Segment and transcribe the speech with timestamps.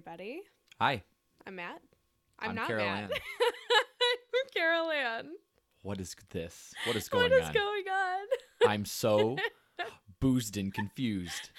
[0.00, 0.40] Everybody.
[0.80, 1.02] Hi,
[1.46, 1.82] I'm Matt.
[2.38, 3.02] I'm, I'm not Carol Matt.
[3.02, 3.10] Ann.
[3.12, 5.28] I'm Carol Ann.
[5.82, 6.72] what is this?
[6.86, 7.30] What is going on?
[7.32, 7.52] What is on?
[7.52, 8.26] going on?
[8.70, 9.36] I'm so
[10.20, 11.50] boozed and confused.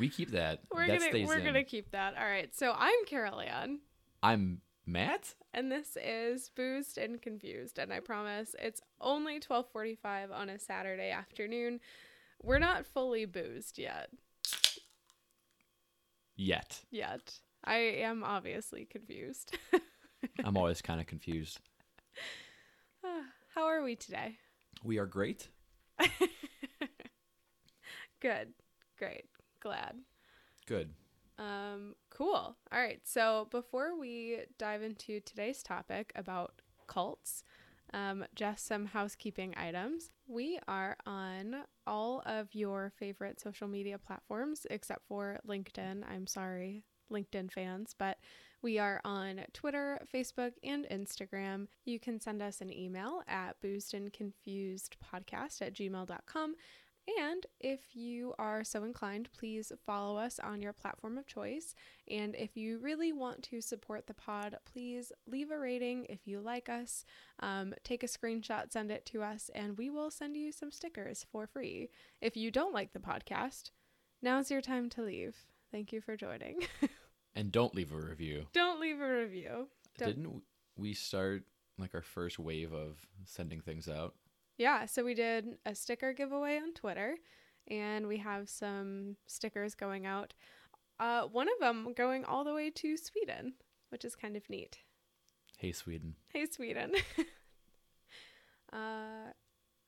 [0.00, 0.58] We keep that.
[0.74, 1.44] We're that gonna we're in.
[1.44, 2.14] gonna keep that.
[2.18, 2.52] All right.
[2.52, 3.78] So I'm Carol Ann,
[4.20, 5.36] I'm Matt.
[5.54, 11.12] and this is Boozed and Confused, and I promise it's only 12:45 on a Saturday
[11.12, 11.78] afternoon.
[12.42, 14.10] We're not fully boozed yet.
[16.40, 16.80] Yet.
[16.90, 17.34] Yet.
[17.64, 19.58] I am obviously confused.
[20.42, 21.60] I'm always kind of confused.
[23.54, 24.38] How are we today?
[24.82, 25.48] We are great.
[28.20, 28.54] Good.
[28.98, 29.26] Great.
[29.60, 29.96] Glad.
[30.64, 30.94] Good.
[31.38, 32.56] Um, cool.
[32.72, 33.02] All right.
[33.04, 37.44] So before we dive into today's topic about cults,
[37.92, 40.10] um, just some housekeeping items.
[40.26, 46.02] We are on all of your favorite social media platforms except for LinkedIn.
[46.08, 48.18] I'm sorry, LinkedIn fans, but
[48.62, 51.66] we are on Twitter, Facebook, and Instagram.
[51.84, 56.54] You can send us an email at boozedandconfusedpodcast at gmail.com.
[57.18, 61.74] And if you are so inclined, please follow us on your platform of choice.
[62.08, 66.40] And if you really want to support the pod, please leave a rating if you
[66.40, 67.04] like us.
[67.40, 71.26] Um, take a screenshot, send it to us, and we will send you some stickers
[71.32, 71.88] for free.
[72.20, 73.70] If you don't like the podcast,
[74.22, 75.36] now's your time to leave.
[75.72, 76.60] Thank you for joining.
[77.32, 78.46] And don't leave a review.
[78.52, 79.68] don't leave a review.
[79.96, 80.42] Don't- Didn't
[80.76, 81.44] we start
[81.78, 84.14] like our first wave of sending things out?
[84.60, 87.16] Yeah, so we did a sticker giveaway on Twitter,
[87.68, 90.34] and we have some stickers going out.
[90.98, 93.54] Uh, one of them going all the way to Sweden,
[93.88, 94.76] which is kind of neat.
[95.56, 96.14] Hey, Sweden.
[96.28, 96.92] Hey, Sweden.
[98.74, 99.32] uh,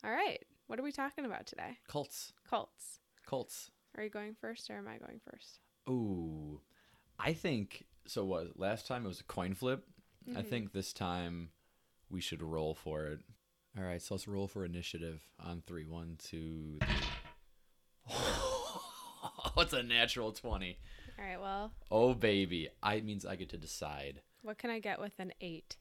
[0.02, 1.76] all right, what are we talking about today?
[1.86, 2.32] Cults.
[2.48, 3.00] Cults.
[3.26, 3.70] Cults.
[3.94, 5.60] Are you going first, or am I going first?
[5.86, 6.62] Ooh.
[7.18, 9.84] I think so what last time it was a coin flip.
[10.34, 10.48] I Mhm.
[10.48, 11.50] think this time
[12.08, 13.20] we should roll for it.
[13.78, 15.86] All right, so let's roll for initiative on three.
[15.86, 18.16] One, two, three.
[19.54, 20.78] What's a natural 20?
[21.18, 22.68] All right, well, Oh, baby.
[22.82, 24.20] I it means I get to decide.
[24.42, 25.76] what can I get with an eight?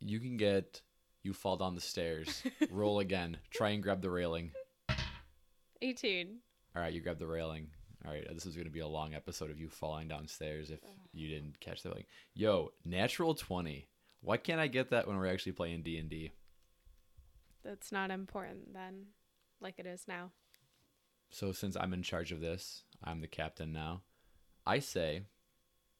[0.00, 0.82] You can get,
[1.22, 2.42] you fall down the stairs.
[2.70, 3.38] roll again.
[3.50, 4.52] Try and grab the railing.
[5.80, 6.38] 18.
[6.76, 7.68] All right, you grab the railing.
[8.04, 10.80] All right, this is going to be a long episode of you falling downstairs if
[11.14, 12.04] you didn't catch the railing.
[12.34, 13.86] Yo, natural 20.
[14.20, 16.32] Why can't I get that when we're actually playing D&D?
[17.64, 19.06] That's not important then,
[19.60, 20.30] like it is now.
[21.30, 24.02] So since I'm in charge of this, I'm the captain now.
[24.66, 25.22] I say,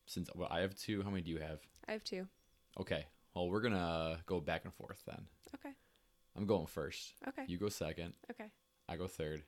[0.07, 1.61] since well, I have two, how many do you have?
[1.89, 2.27] I have two.
[2.79, 5.27] Okay, well, we're going to go back and forth then.
[5.55, 5.75] Okay.
[6.37, 7.15] I'm going first.
[7.29, 7.45] Okay.
[7.47, 8.15] You go second.
[8.31, 8.51] Okay.
[8.89, 9.43] I go third.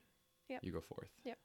[0.49, 0.61] Yep.
[0.63, 1.11] You go fourth.
[1.25, 1.39] Yep.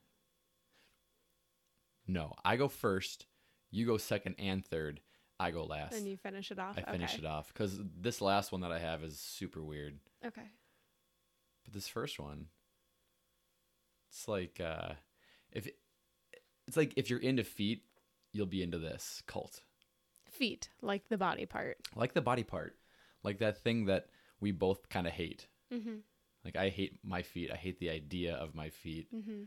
[2.08, 3.26] No, I go first.
[3.70, 5.02] You go second and third.
[5.40, 5.94] I go last.
[5.94, 6.78] Then you finish it off.
[6.78, 7.24] I finish okay.
[7.24, 9.98] it off because this last one that I have is super weird.
[10.26, 10.44] Okay.
[11.66, 12.48] But this first one,
[14.10, 14.94] it's like uh,
[15.52, 15.68] if
[16.68, 17.84] it's like if you're into feet,
[18.34, 19.62] you'll be into this cult.
[20.30, 21.78] Feet, like the body part.
[21.96, 22.76] Like the body part,
[23.24, 24.08] like that thing that
[24.40, 25.48] we both kind of hate.
[25.74, 25.98] Mm-hmm.
[26.44, 27.52] Like I hate my feet.
[27.52, 29.08] I hate the idea of my feet.
[29.14, 29.44] Mm-hmm.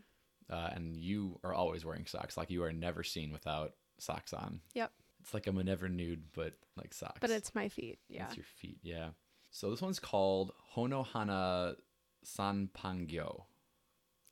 [0.51, 2.37] Uh, and you are always wearing socks.
[2.37, 4.61] Like you are never seen without socks on.
[4.75, 4.93] Yep.
[5.23, 7.19] It's like I'm a never nude, but like socks.
[7.21, 7.99] But it's my feet.
[8.09, 8.27] Yeah.
[8.27, 9.09] It's your feet, yeah.
[9.51, 11.77] So this one's called Honohana
[12.25, 13.45] Sanpogyo.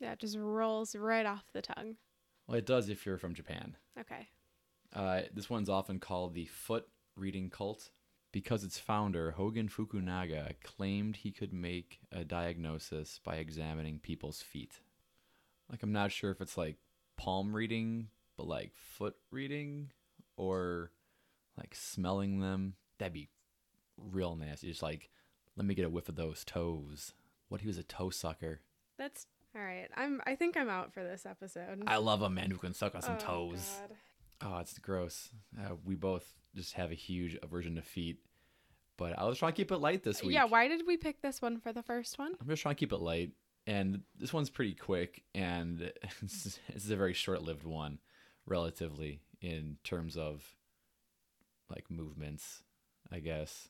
[0.00, 1.96] Yeah, it just rolls right off the tongue.
[2.46, 3.76] Well, it does if you're from Japan.
[3.98, 4.28] Okay.
[4.92, 7.90] Uh, this one's often called the foot reading cult
[8.32, 14.80] because its founder, Hogen Fukunaga, claimed he could make a diagnosis by examining people's feet.
[15.70, 16.76] Like, I'm not sure if it's like
[17.16, 19.90] palm reading, but like foot reading
[20.36, 20.90] or
[21.56, 22.74] like smelling them.
[22.98, 23.28] That'd be
[23.96, 24.68] real nasty.
[24.68, 25.10] Just like,
[25.56, 27.12] let me get a whiff of those toes.
[27.52, 28.60] What he was a toe sucker.
[28.98, 29.88] That's all right.
[29.94, 31.82] I'm I think I'm out for this episode.
[31.86, 33.76] I love a man who can suck on some Oh, toes.
[34.40, 34.54] God.
[34.54, 35.28] Oh, it's gross.
[35.60, 36.24] Uh, we both
[36.56, 38.20] just have a huge aversion to feet.
[38.96, 40.32] But I was trying to keep it light this week.
[40.32, 42.32] Yeah, why did we pick this one for the first one?
[42.40, 43.32] I'm just trying to keep it light.
[43.66, 47.98] and this one's pretty quick, and it's, it's a very short-lived one,
[48.46, 50.42] relatively in terms of
[51.68, 52.62] like movements,
[53.10, 53.68] I guess.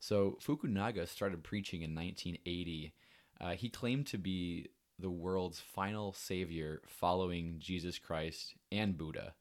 [0.00, 2.94] So Fukunaga started preaching in 1980.
[3.40, 4.68] Uh, he claimed to be
[4.98, 9.34] the world's final savior following Jesus Christ and Buddha.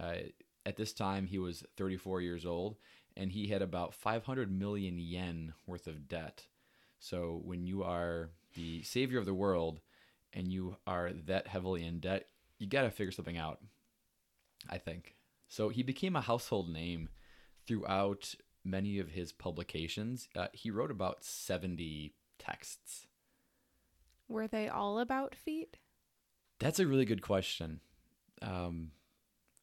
[0.00, 0.14] Uh,
[0.64, 2.76] at this time, he was 34 years old
[3.16, 6.46] and he had about 500 million yen worth of debt.
[6.98, 9.80] So when you are the savior of the world
[10.32, 12.28] and you are that heavily in debt,
[12.58, 13.58] you got to figure something out,
[14.70, 15.16] I think.
[15.48, 17.08] So he became a household name
[17.66, 20.28] throughout many of his publications.
[20.36, 23.06] Uh, he wrote about 70 texts.
[24.28, 25.76] Were they all about feet?
[26.58, 27.80] That's a really good question.
[28.40, 28.92] Um,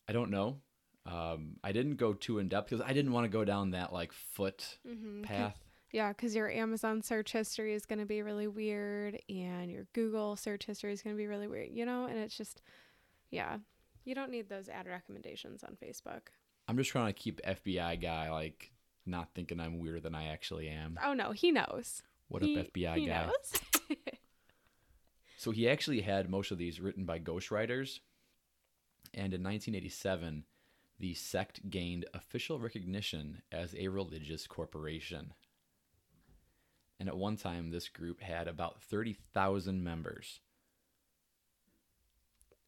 [0.07, 0.57] I don't know.
[1.05, 3.91] Um, I didn't go too in depth because I didn't want to go down that
[3.93, 5.21] like foot Mm-hmm.
[5.23, 5.57] path.
[5.91, 10.35] Yeah, because your Amazon search history is going to be really weird, and your Google
[10.35, 12.05] search history is going to be really weird, you know?
[12.05, 12.61] And it's just,
[13.31, 13.57] yeah,
[14.05, 16.21] you don't need those ad recommendations on Facebook.
[16.67, 18.71] I'm just trying to keep FBI guy like
[19.09, 20.99] not thinking I'm weirder than I actually am.
[21.03, 22.01] Oh, no, he knows.
[22.27, 23.25] What he, up, FBI he guy?
[23.25, 23.97] knows.
[25.39, 28.01] So he actually had most of these written by ghostwriters.
[29.13, 30.43] And in 1987,
[30.99, 35.33] the sect gained official recognition as a religious corporation.
[36.99, 40.41] And at one time, this group had about 30,000 members.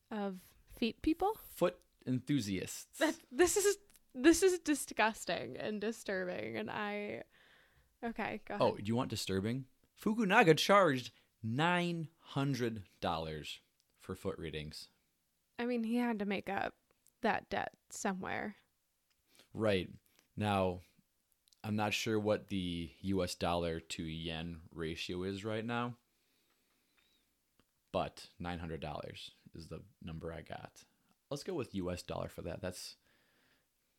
[0.09, 0.37] of
[0.79, 1.33] feet people?
[1.55, 1.77] Foot
[2.07, 2.99] enthusiasts.
[2.99, 3.77] That, this is
[4.13, 7.23] this is disgusting and disturbing, and I.
[8.03, 8.73] Okay, go oh, ahead.
[8.73, 9.65] Oh, do you want disturbing?
[10.03, 11.11] Fukunaga charged
[11.45, 11.99] $900
[13.99, 14.87] for foot readings.
[15.59, 16.73] I mean, he had to make up
[17.21, 18.55] that debt somewhere.
[19.53, 19.89] Right.
[20.35, 20.79] Now,
[21.63, 25.95] I'm not sure what the US dollar to yen ratio is right now,
[27.91, 30.71] but $900 is the number I got.
[31.29, 32.61] Let's go with US dollar for that.
[32.61, 32.95] That's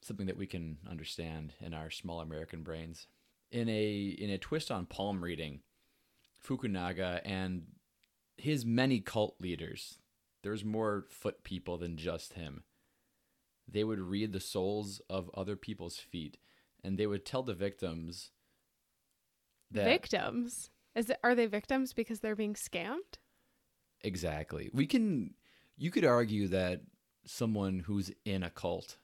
[0.02, 3.06] something that we can understand in our small American brains.
[3.50, 5.60] In a in a twist on palm reading,
[6.46, 7.64] Fukunaga and
[8.36, 9.98] his many cult leaders,
[10.42, 12.64] there's more foot people than just him
[13.68, 16.36] they would read the soles of other people's feet
[16.82, 18.30] and they would tell the victims
[19.70, 20.70] that Victims?
[20.94, 23.18] Is it, are they victims because they're being scammed?
[24.04, 25.32] exactly we can
[25.76, 26.80] you could argue that
[27.24, 28.96] someone who's in a cult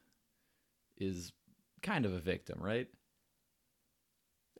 [1.01, 1.33] is
[1.83, 2.89] kind of a victim right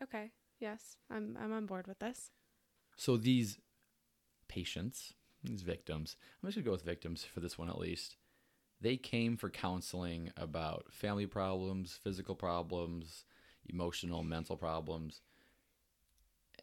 [0.03, 0.31] Okay.
[0.61, 2.31] Yes, I'm I'm on board with this.
[2.97, 3.59] so these
[4.49, 5.13] patients
[5.45, 8.17] these victims i'm just going to go with victims for this one at least
[8.81, 13.25] they came for counseling about family problems physical problems
[13.69, 15.21] emotional mental problems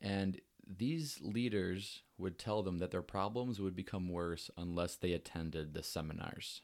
[0.02, 5.74] and these leaders would tell them that their problems would become worse unless they attended
[5.74, 6.62] the seminars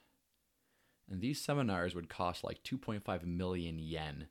[1.11, 4.27] and these seminars would cost like 2.5 million yen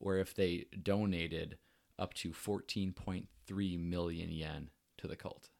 [0.00, 1.58] or if they donated
[1.98, 5.50] up to 14.3 million yen to the cult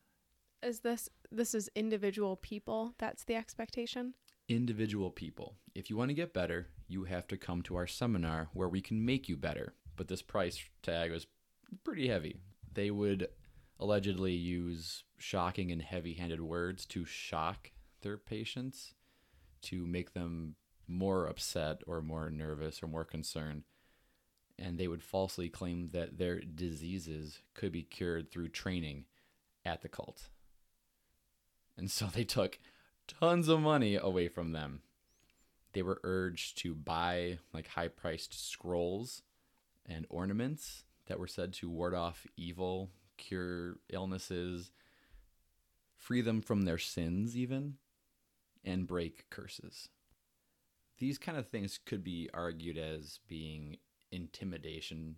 [0.63, 2.95] Is this this is individual people?
[2.99, 4.15] That's the expectation.
[4.49, 5.57] individual people.
[5.75, 8.81] If you want to get better, you have to come to our seminar where we
[8.81, 9.75] can make you better.
[9.97, 11.27] But this price tag was
[11.85, 12.41] pretty heavy.
[12.73, 13.29] They would
[13.79, 18.95] allegedly use shocking and heavy handed words to shock their patients
[19.63, 20.55] to make them
[20.87, 23.65] more upset or more nervous or more concerned.
[24.59, 29.05] And they would falsely claim that their diseases could be cured through training
[29.65, 30.31] at the cult.
[31.77, 32.59] And so they took
[33.07, 34.83] tons of money away from them.
[35.73, 39.23] They were urged to buy like high priced scrolls
[39.87, 44.73] and ornaments that were said to ward off evil, cure illnesses,
[45.97, 47.75] free them from their sins, even,
[48.69, 49.89] and break curses.
[50.99, 53.79] These kind of things could be argued as being
[54.11, 55.17] intimidation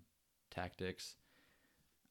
[0.50, 1.16] tactics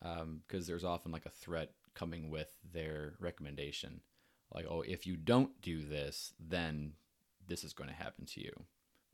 [0.01, 4.00] um, because there's often like a threat coming with their recommendation
[4.53, 6.93] like oh if you don't do this then
[7.48, 8.53] this is going to happen to you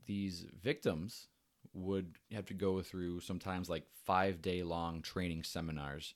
[0.06, 1.28] these victims
[1.74, 6.14] would have to go through sometimes like five day long training seminars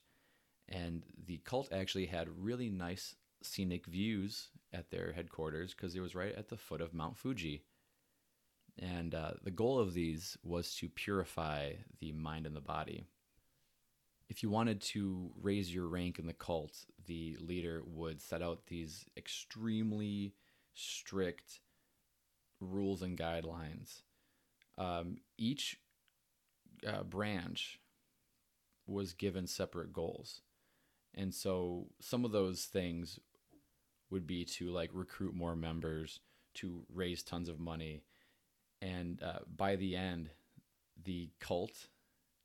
[0.68, 6.14] and the cult actually had really nice scenic views at their headquarters because it was
[6.14, 7.64] right at the foot of mount fuji
[8.78, 13.04] and uh, the goal of these was to purify the mind and the body
[14.30, 18.66] if you wanted to raise your rank in the cult, the leader would set out
[18.68, 20.34] these extremely
[20.72, 21.58] strict
[22.60, 24.02] rules and guidelines.
[24.78, 25.80] Um, each
[26.86, 27.80] uh, branch
[28.86, 30.42] was given separate goals.
[31.12, 33.18] And so some of those things
[34.10, 36.20] would be to like recruit more members,
[36.54, 38.02] to raise tons of money.
[38.82, 40.30] And uh, by the end,
[41.04, 41.88] the cult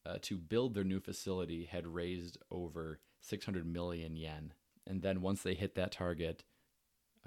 [0.06, 4.54] uh, to build their new facility had raised over 600 million yen.
[4.86, 6.44] And then once they hit that target,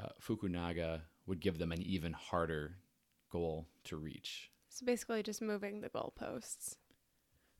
[0.01, 2.77] uh, Fukunaga would give them an even harder
[3.31, 4.51] goal to reach.
[4.69, 6.77] So basically, just moving the goalposts.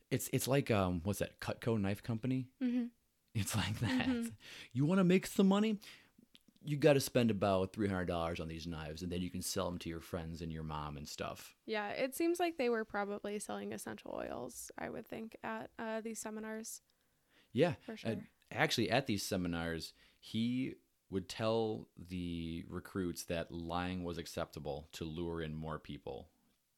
[0.09, 2.47] It's it's like um what's that Cutco knife company?
[2.63, 2.85] Mm-hmm.
[3.35, 4.07] It's like that.
[4.07, 4.31] Mhm.
[4.73, 5.77] You want to make some money?
[6.63, 9.41] You got to spend about three hundred dollars on these knives, and then you can
[9.41, 11.55] sell them to your friends and your mom and stuff.
[11.65, 14.71] Yeah, it seems like they were probably selling essential oils.
[14.77, 16.81] I would think at uh, these seminars
[17.53, 18.11] Yeah, for sure.
[18.11, 18.15] Uh,
[18.51, 20.73] actually, at these seminars, he
[21.09, 26.29] would tell the recruits that lying was acceptable to lure in more people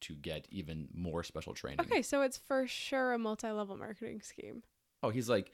[0.02, 1.80] to get even more special training.
[1.80, 4.62] okay, so it's for sure a multi-level marketing scheme.
[5.02, 5.52] Oh, he's like,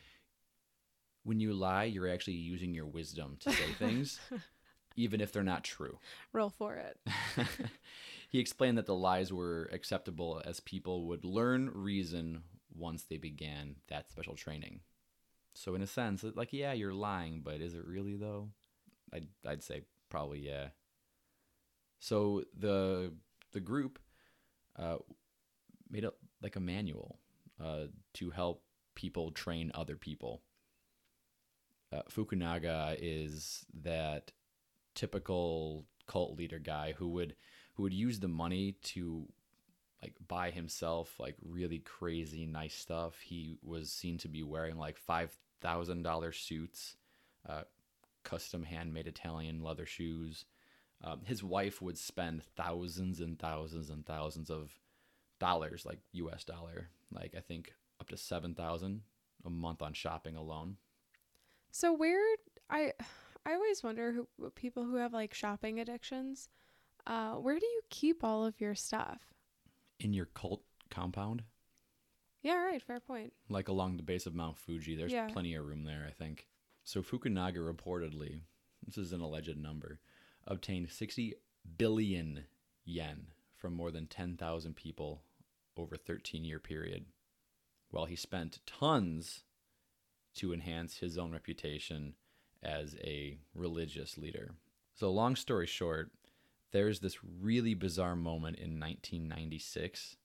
[1.24, 4.20] when you lie, you're actually using your wisdom to say things,
[4.96, 5.98] even if they're not true.
[6.32, 6.98] Roll for it.
[8.28, 12.42] he explained that the lies were acceptable as people would learn reason
[12.74, 14.80] once they began that special training.
[15.54, 18.50] So, in a sense, like, yeah, you're lying, but is it really though?
[19.12, 20.68] I'd, I'd say probably yeah.
[22.00, 23.12] So the
[23.52, 23.98] the group
[24.78, 24.98] uh,
[25.90, 27.18] made up like a manual
[27.62, 28.62] uh, to help
[28.94, 30.42] people train other people.
[31.92, 34.32] Uh, Fukunaga is that
[34.94, 37.34] typical cult leader guy who would
[37.74, 39.28] who would use the money to
[40.02, 43.20] like buy himself like really crazy nice stuff.
[43.20, 46.96] He was seen to be wearing like five thousand dollar suits,
[47.48, 47.62] uh,
[48.24, 50.44] custom handmade Italian leather shoes.
[51.02, 54.72] Um, his wife would spend thousands and thousands and thousands of
[55.38, 56.42] dollars, like U.S.
[56.42, 59.02] dollar, like I think up to seven thousand
[59.44, 60.76] a month on shopping alone.
[61.78, 62.20] So where
[62.68, 62.92] I
[63.46, 66.48] I always wonder who people who have like shopping addictions,
[67.06, 69.20] uh, where do you keep all of your stuff?
[70.00, 71.44] In your cult compound,
[72.42, 72.82] Yeah, right.
[72.82, 73.32] Fair point.
[73.48, 75.28] like along the base of Mount Fuji, there's Yeah.
[75.28, 76.48] plenty of room there, I think.
[76.82, 78.40] So Fukunaga reportedly,
[78.84, 80.00] this is an alleged number,
[80.48, 81.34] obtained 60
[81.76, 82.46] billion
[82.84, 85.22] yen from more than 10,000 people
[85.76, 87.06] over a 13 year period,
[87.90, 89.44] while he spent tons
[90.38, 92.14] to enhance his own reputation
[92.62, 94.54] as a religious leader.
[94.94, 96.10] So, long story short,
[96.72, 100.16] there's this really bizarre moment in 1996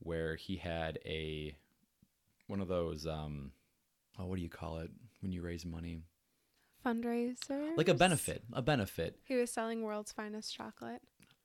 [0.00, 1.56] where he had a
[2.46, 3.52] one of those um
[4.18, 4.90] oh what do you call it
[5.20, 6.00] when you raise money
[6.84, 7.76] Fundraiser.
[7.76, 11.00] like a benefit a benefit He was selling world's finest chocolate.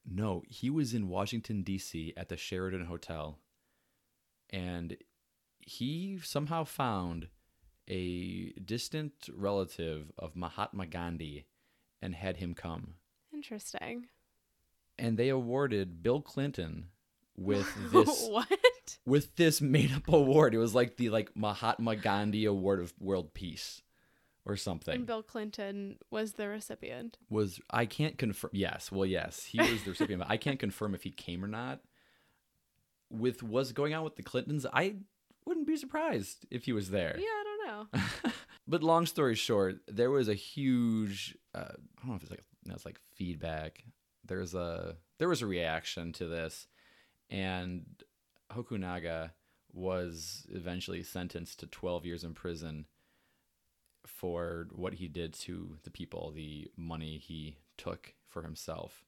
[0.06, 3.38] no he was in washington d.c at the Sheraton hotel
[4.50, 4.98] and
[5.60, 7.28] he somehow found
[7.90, 11.46] a distant relative of mahatma gandhi
[12.02, 12.96] and had him come
[13.34, 14.08] Interesting.
[14.98, 16.88] and they awarded bill clinton
[17.36, 18.48] with this what?
[19.06, 20.54] with this made up award.
[20.54, 23.82] It was like the like Mahatma Gandhi Award of World Peace
[24.46, 24.94] or something.
[24.96, 27.18] And Bill Clinton was the recipient.
[27.30, 30.94] was I can't confirm yes, well yes, he was the recipient, but I can't confirm
[30.96, 31.80] if he came or not.
[33.10, 34.96] With what's going on with the Clintons, I
[35.46, 37.16] wouldn't be surprised if he was there.
[37.18, 37.88] Yeah, I don't know.
[38.68, 42.44] but long story short, there was a huge uh, I don't know if it's like
[42.66, 43.84] no, it's like feedback.
[44.26, 46.68] There's a there was a reaction to this,
[47.30, 47.86] and
[48.52, 49.32] Fukunaga
[49.72, 52.86] was eventually sentenced to 12 years in prison
[54.06, 59.06] for what he did to the people, the money he took for himself.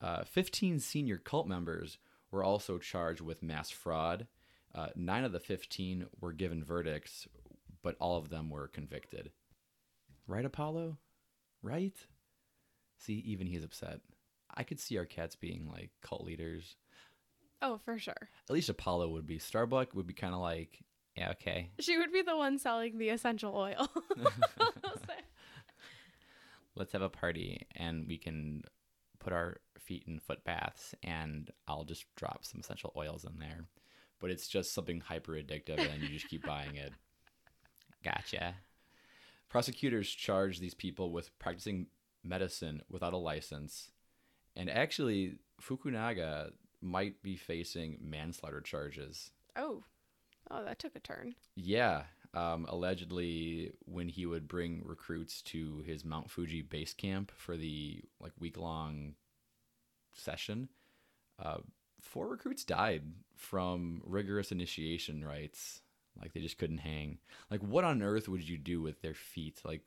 [0.00, 1.98] Uh, 15 senior cult members
[2.30, 4.26] were also charged with mass fraud.
[4.74, 7.28] Uh, nine of the 15 were given verdicts,
[7.82, 9.30] but all of them were convicted.
[10.26, 10.98] Right, Apollo?
[11.62, 11.96] Right?
[12.98, 14.00] See, even he's upset.
[14.54, 16.76] I could see our cats being like cult leaders.
[17.60, 18.28] Oh, for sure.
[18.48, 19.38] At least Apollo would be.
[19.38, 20.78] Starbuck would be kind of like,
[21.16, 21.70] yeah, okay.
[21.80, 23.88] She would be the one selling the essential oil.
[26.74, 28.62] Let's have a party and we can
[29.18, 33.66] put our feet in foot baths and I'll just drop some essential oils in there.
[34.20, 36.92] But it's just something hyper addictive and you just keep buying it.
[38.02, 38.56] Gotcha.
[39.48, 41.86] Prosecutors charge these people with practicing
[42.24, 43.90] medicine without a license.
[44.56, 49.30] And actually, Fukunaga might be facing manslaughter charges.
[49.56, 49.84] oh.
[50.50, 51.36] Oh, that took a turn.
[51.54, 52.02] Yeah.
[52.34, 58.02] Um, allegedly, when he would bring recruits to his Mount Fuji base camp for the
[58.20, 59.14] like week long
[60.12, 60.68] session,
[61.38, 61.58] uh,
[62.00, 63.02] four recruits died
[63.36, 65.81] from rigorous initiation rites
[66.20, 67.18] Like they just couldn't hang.
[67.50, 69.60] Like what on earth would you do with their feet?
[69.64, 69.82] Like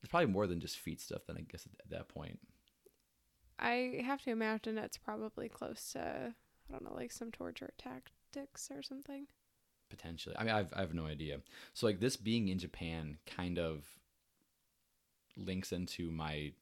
[0.00, 1.22] it's probably more than just feet stuff.
[1.26, 2.38] Then I guess at that point.
[3.58, 6.34] I have to imagine it's probably close to
[6.68, 9.26] I don't know, like some torture tactics or something.
[9.90, 10.36] Potentially.
[10.38, 11.40] I mean, I've I have no idea.
[11.74, 13.84] So like this being in Japan kind of
[15.36, 16.52] links into my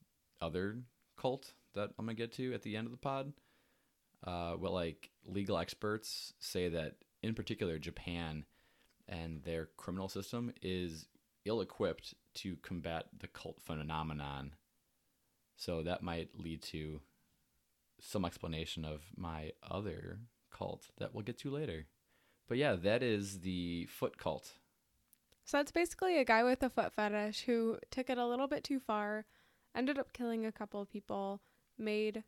[0.41, 0.79] other
[1.17, 3.33] cult that I'm gonna get to at the end of the pod.
[4.25, 8.45] Uh, well, like legal experts say that in particular Japan
[9.09, 11.07] and their criminal system is
[11.45, 14.55] ill-equipped to combat the cult phenomenon.
[15.57, 17.01] So that might lead to
[18.01, 20.19] some explanation of my other
[20.51, 21.87] cult that we'll get to later.
[22.49, 24.53] But yeah, that is the foot cult.
[25.45, 28.65] So it's basically a guy with a foot fetish who took it a little bit
[28.65, 29.25] too far,
[29.75, 31.41] ended up killing a couple of people,
[31.79, 32.25] made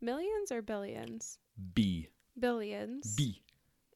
[0.00, 1.38] millions or billions?
[1.74, 2.08] B.
[2.38, 3.14] Billions.
[3.14, 3.42] B.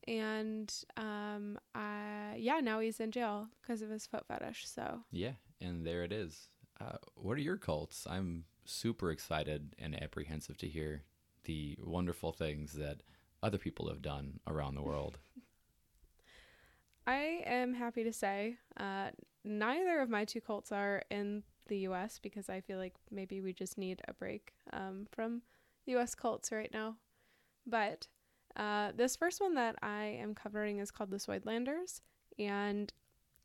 [0.08, 4.68] And um uh yeah, now he's in jail because of his foot fetish.
[4.68, 6.48] So Yeah, and there it is.
[6.80, 8.06] Uh, what are your cults?
[8.08, 11.04] I'm super excited and apprehensive to hear
[11.44, 13.02] the wonderful things that
[13.42, 15.18] other people have done around the world.
[17.06, 19.10] I am happy to say uh,
[19.44, 23.52] neither of my two cults are in the US because I feel like maybe we
[23.52, 25.42] just need a break um, from
[25.86, 26.96] US cults right now.
[27.66, 28.08] But
[28.56, 32.00] uh, this first one that I am covering is called the Suidlanders.
[32.38, 32.92] And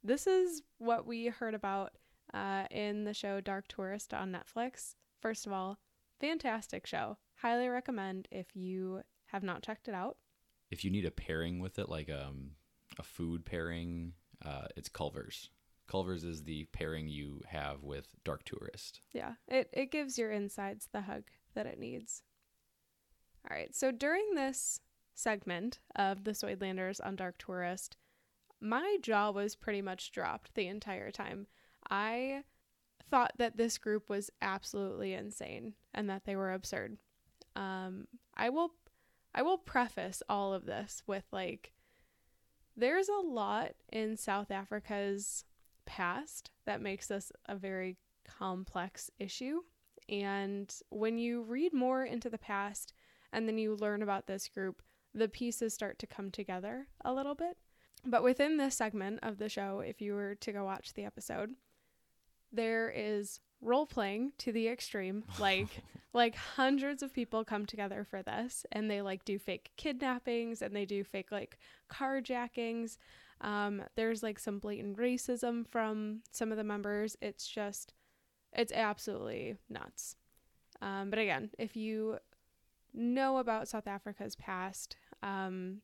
[0.03, 1.91] this is what we heard about
[2.33, 4.95] uh, in the show Dark Tourist on Netflix.
[5.21, 5.77] First of all,
[6.19, 7.17] fantastic show.
[7.35, 10.17] Highly recommend if you have not checked it out.
[10.69, 12.51] If you need a pairing with it, like um,
[12.97, 14.13] a food pairing,
[14.45, 15.49] uh, it's Culver's.
[15.87, 19.01] Culver's is the pairing you have with Dark Tourist.
[19.11, 22.23] Yeah, it, it gives your insides the hug that it needs.
[23.49, 24.79] All right, so during this
[25.21, 27.97] segment of the Suidlanders on Dark Tourist,
[28.59, 31.47] my jaw was pretty much dropped the entire time.
[31.89, 32.43] I
[33.09, 36.97] thought that this group was absolutely insane and that they were absurd.
[37.55, 38.71] Um, I will
[39.33, 41.73] I will preface all of this with like
[42.75, 45.45] there's a lot in South Africa's
[45.85, 49.61] past that makes this a very complex issue.
[50.09, 52.93] And when you read more into the past
[53.33, 54.81] and then you learn about this group,
[55.13, 57.57] the pieces start to come together a little bit.
[58.05, 61.51] But within this segment of the show, if you were to go watch the episode,
[62.51, 65.23] there is role playing to the extreme.
[65.39, 65.81] Like
[66.13, 70.75] like hundreds of people come together for this and they like do fake kidnappings and
[70.75, 71.57] they do fake like
[71.89, 72.97] carjackings.
[73.39, 77.15] Um, there's like some blatant racism from some of the members.
[77.21, 77.93] It's just
[78.53, 80.17] it's absolutely nuts.
[80.81, 82.17] Um, but again, if you
[82.93, 85.81] know about South Africa's past, um,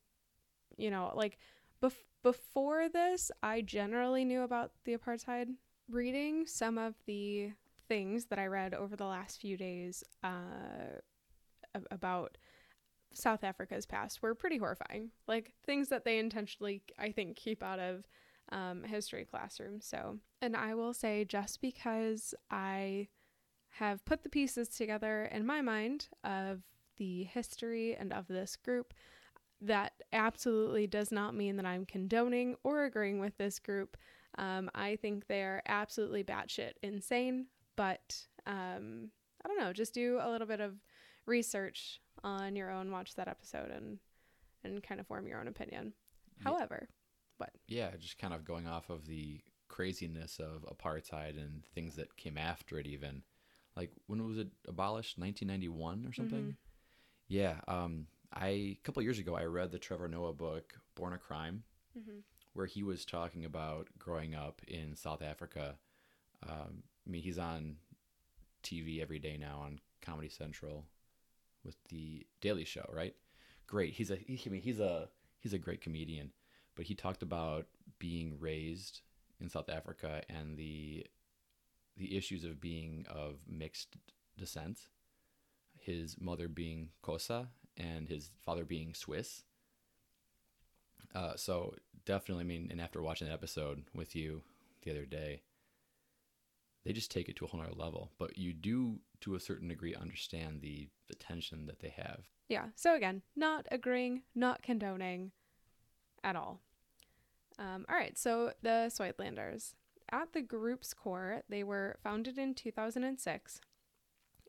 [0.77, 1.37] you know, like
[1.81, 5.47] bef- before this, I generally knew about the apartheid.
[5.89, 7.53] Reading some of the
[7.87, 10.99] things that I read over the last few days uh,
[11.91, 12.37] about
[13.13, 15.11] South Africa's past were pretty horrifying.
[15.27, 18.05] Like things that they intentionally, I think, keep out of
[18.51, 19.85] um, history classrooms.
[19.85, 23.07] So, and I will say, just because I
[23.69, 26.61] have put the pieces together in my mind of
[26.97, 28.93] the history and of this group,
[29.62, 33.97] that absolutely does not mean that I'm condoning or agreeing with this group.
[34.38, 39.10] Um, I think they are absolutely batshit insane, but um,
[39.43, 40.75] I don't know, just do a little bit of
[41.25, 43.97] research on your own, watch that episode, and
[44.63, 45.93] and kind of form your own opinion.
[46.39, 46.51] Yeah.
[46.51, 46.89] However,
[47.38, 47.51] what?
[47.67, 52.38] Yeah, just kind of going off of the craziness of apartheid and things that came
[52.38, 53.23] after it, even.
[53.75, 55.17] Like, when was it abolished?
[55.19, 56.39] 1991 or something?
[56.51, 56.55] Mhm.
[57.27, 57.55] Yeah.
[57.67, 61.63] Um, I, a couple years ago, I read the Trevor Noah book, Born a Crime,
[61.97, 62.19] Mm-hmm.
[62.53, 65.75] where he was talking about growing up in South Africa.
[66.47, 67.77] Um, I mean, he's on
[68.63, 70.85] TV every day now on Comedy Central
[71.63, 73.15] with the Daily Show, right?
[73.65, 73.93] Great.
[73.93, 75.09] He's a he, I mean, he's a
[75.39, 76.31] he's a great comedian,
[76.75, 77.65] but he talked about
[77.97, 79.01] being raised
[79.41, 81.05] in South Africa and the
[81.97, 83.97] the issues of being of mixed
[84.37, 84.81] descent.
[85.88, 87.47] His mother being Xhosa
[87.78, 89.43] and his father being Swiss.
[91.15, 94.41] Uh, so definitely, I mean, and after watching that episode with you
[94.84, 95.43] the other day,
[96.84, 98.12] they just take it to a whole other level.
[98.19, 102.26] But you do, to a certain degree, understand the the tension that they have.
[102.50, 102.65] Yeah.
[102.76, 105.32] So again, not agreeing, not condoning
[106.21, 106.60] at all.
[107.58, 108.17] Um, all right.
[108.17, 109.73] So the Suidlanders.
[110.10, 113.60] At the group's core, they were founded in 2006.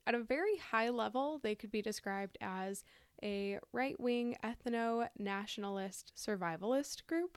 [0.08, 2.82] At a very high level, they could be described as
[3.22, 7.36] a right wing ethno nationalist survivalist group.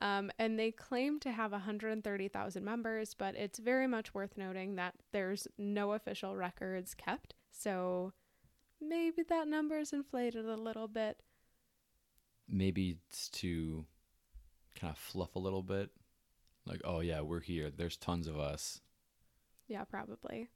[0.00, 4.94] Um, and they claim to have 130,000 members, but it's very much worth noting that
[5.12, 7.34] there's no official records kept.
[7.52, 8.12] So
[8.80, 11.20] maybe that number is inflated a little bit.
[12.48, 13.86] Maybe it's to
[14.74, 15.90] kind of fluff a little bit.
[16.66, 17.70] Like, oh yeah, we're here.
[17.70, 18.80] There's tons of us.
[19.68, 20.48] Yeah, probably.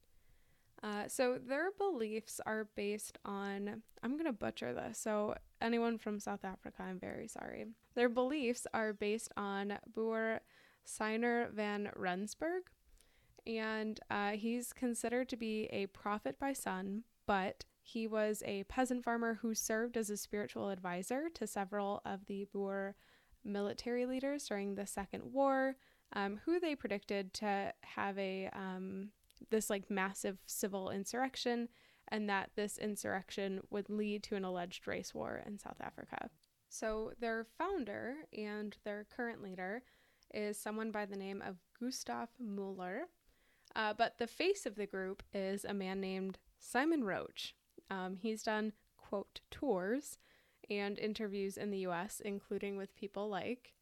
[0.83, 4.99] Uh, so their beliefs are based on, I'm going to butcher this.
[4.99, 7.67] So, anyone from South Africa, I'm very sorry.
[7.95, 10.41] Their beliefs are based on Boer
[10.85, 12.65] Siener van Rensburg.
[13.47, 19.05] And uh, he's considered to be a prophet by son, but he was a peasant
[19.05, 22.95] farmer who served as a spiritual advisor to several of the Boer
[23.45, 25.77] military leaders during the Second War,
[26.13, 29.09] um, who they predicted to have a um,
[29.51, 31.69] this like massive civil insurrection,
[32.09, 36.31] and that this insurrection would lead to an alleged race war in South Africa.
[36.69, 39.83] So their founder and their current leader
[40.33, 43.09] is someone by the name of Gustav Muller,
[43.77, 47.55] uh, but the face of the group is a man named Simon Roche.
[47.91, 50.19] Um, he's done quote tours
[50.71, 53.75] and interviews in the US, including with people like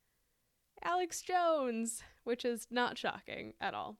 [0.82, 3.98] Alex Jones, which is not shocking at all.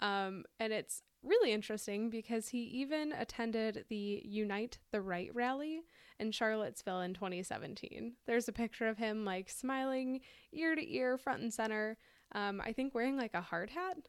[0.00, 5.82] Um, and it's really interesting because he even attended the Unite the Right rally
[6.18, 8.14] in Charlottesville in 2017.
[8.26, 10.20] There's a picture of him like smiling
[10.52, 11.96] ear to ear, front and center.
[12.32, 14.08] Um, I think wearing like a hard hat.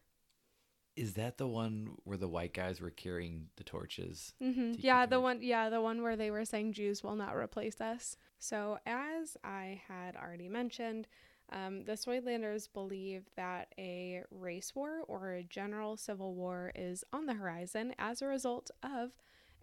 [0.95, 4.34] Is that the one where the white guys were carrying the torches?
[4.43, 4.73] Mm-hmm.
[4.80, 5.41] Yeah, the one.
[5.41, 8.17] Yeah, the one where they were saying Jews will not replace us.
[8.38, 11.08] So, as I had already mentioned,
[11.52, 17.26] um, the Suidlanders believe that a race war or a general civil war is on
[17.26, 19.12] the horizon as a result of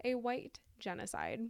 [0.03, 1.41] a white genocide.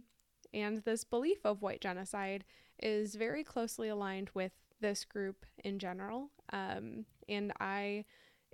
[0.54, 2.44] And this belief of white genocide
[2.82, 6.30] is very closely aligned with this group in general.
[6.52, 8.04] Um, and I,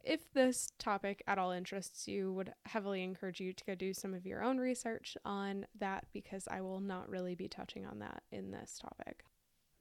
[0.03, 4.15] if this topic at all interests you, would heavily encourage you to go do some
[4.15, 8.23] of your own research on that because I will not really be touching on that
[8.33, 9.25] in this topic.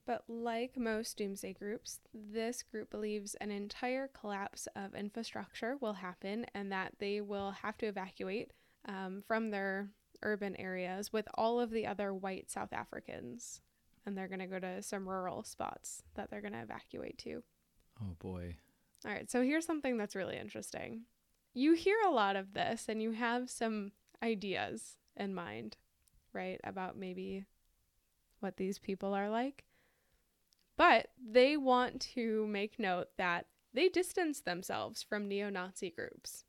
[0.05, 6.45] But like most doomsday groups, this group believes an entire collapse of infrastructure will happen
[6.53, 8.51] and that they will have to evacuate
[8.85, 9.89] um, from their
[10.21, 13.61] urban areas with all of the other white South Africans.
[14.05, 17.41] And they're going to go to some rural spots that they're going to evacuate to.
[18.01, 18.57] Oh boy.
[19.05, 21.03] All right, so here's something that's really interesting.
[21.53, 25.77] You hear a lot of this and you have some ideas in mind,
[26.33, 27.45] right, about maybe
[28.39, 29.63] what these people are like.
[30.83, 36.43] But they want to make note that they distance themselves from neo Nazi groups.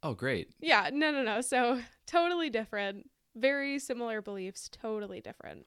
[0.00, 0.50] Oh, great.
[0.60, 1.40] Yeah, no, no, no.
[1.40, 3.10] So totally different.
[3.34, 5.66] Very similar beliefs, totally different.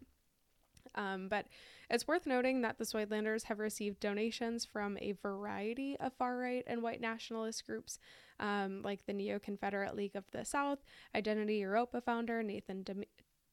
[0.96, 1.48] Um, but
[1.90, 6.63] it's worth noting that the Suidlanders have received donations from a variety of far right
[6.66, 8.00] and white nationalist groups,
[8.40, 10.80] um, like the Neo Confederate League of the South,
[11.13, 13.04] Identity Europa founder Nathan Dem-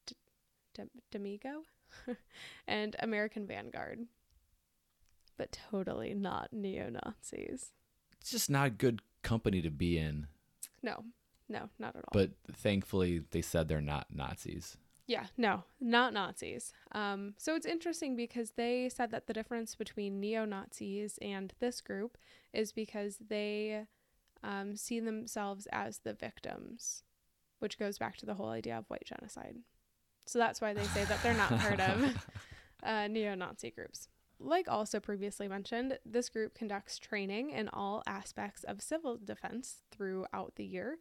[0.07, 1.65] D- Damigo,
[2.67, 4.01] and American Vanguard.
[5.37, 7.73] But totally not neo Nazis.
[8.21, 10.29] It's just not good company to be in.
[10.83, 11.05] No,
[11.49, 12.11] no, not at all.
[12.13, 14.77] But thankfully, they said they're not Nazis.
[15.07, 16.73] Yeah, no, not Nazis.
[16.93, 21.81] Um, so it's interesting because they said that the difference between neo Nazis and this
[21.83, 22.17] group
[22.55, 23.87] is because they
[24.43, 27.03] um, see themselves as the victims,
[27.59, 29.57] which goes back to the whole idea of white genocide.
[30.27, 32.27] So that's why they say that they're not part of
[32.83, 34.09] uh, neo Nazi groups.
[34.41, 40.55] Like also previously mentioned, this group conducts training in all aspects of civil defense throughout
[40.57, 40.99] the year.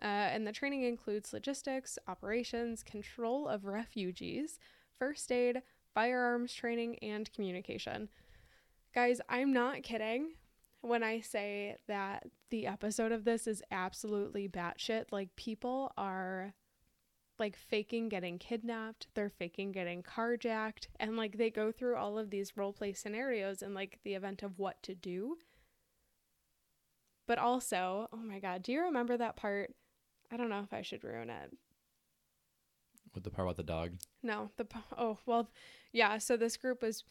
[0.00, 4.58] Uh, and the training includes logistics, operations, control of refugees,
[4.98, 5.62] first aid,
[5.94, 8.08] firearms training, and communication.
[8.94, 10.34] Guys, I'm not kidding
[10.82, 15.06] when I say that the episode of this is absolutely batshit.
[15.10, 16.52] Like, people are
[17.38, 22.30] like faking getting kidnapped, they're faking getting carjacked, and like they go through all of
[22.30, 25.36] these role play scenarios in like the event of what to do.
[27.26, 29.74] But also, oh my god, do you remember that part?
[30.30, 31.52] I don't know if I should ruin it.
[33.14, 33.92] With the part about the dog?
[34.22, 35.50] No, the oh well,
[35.92, 36.18] yeah.
[36.18, 37.04] So this group was,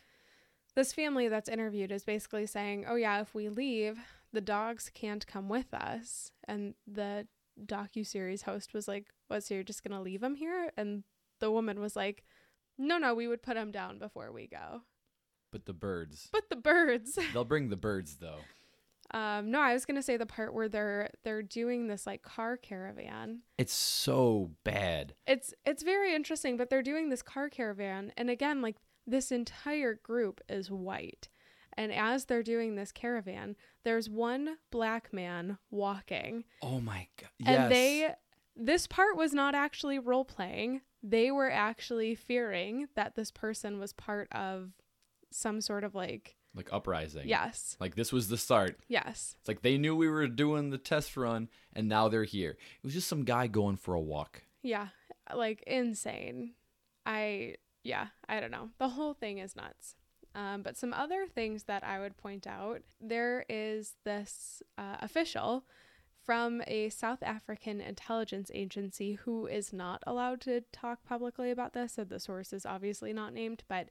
[0.75, 3.97] this family that's interviewed is basically saying, oh yeah, if we leave,
[4.31, 7.27] the dogs can't come with us, and the
[7.63, 9.43] docu series host was like, "What?
[9.43, 11.03] So you're just gonna leave him here?" And
[11.39, 12.23] the woman was like,
[12.77, 14.83] "No, no, we would put him down before we go."
[15.51, 16.29] But the birds.
[16.31, 17.17] But the birds.
[17.33, 18.39] They'll bring the birds though.
[19.11, 22.57] Um, no, I was gonna say the part where they're they're doing this like car
[22.57, 23.41] caravan.
[23.57, 25.13] It's so bad.
[25.27, 29.93] It's it's very interesting, but they're doing this car caravan, and again, like this entire
[29.93, 31.29] group is white,
[31.77, 36.45] And as they're doing this caravan, there's one black man walking.
[36.61, 37.29] Oh my god.
[37.45, 38.13] And they
[38.55, 40.81] this part was not actually role playing.
[41.03, 44.71] They were actually fearing that this person was part of
[45.31, 47.27] some sort of like like uprising.
[47.27, 47.75] Yes.
[47.79, 48.79] Like this was the start.
[48.87, 49.35] Yes.
[49.39, 52.51] It's like they knew we were doing the test run and now they're here.
[52.51, 54.43] It was just some guy going for a walk.
[54.63, 54.87] Yeah.
[55.33, 56.53] Like insane.
[57.05, 58.69] I yeah, I don't know.
[58.79, 59.95] The whole thing is nuts.
[60.35, 65.63] Um, but some other things that I would point out there is this uh, official
[66.25, 71.93] from a South African intelligence agency who is not allowed to talk publicly about this.
[71.93, 73.89] So the source is obviously not named, but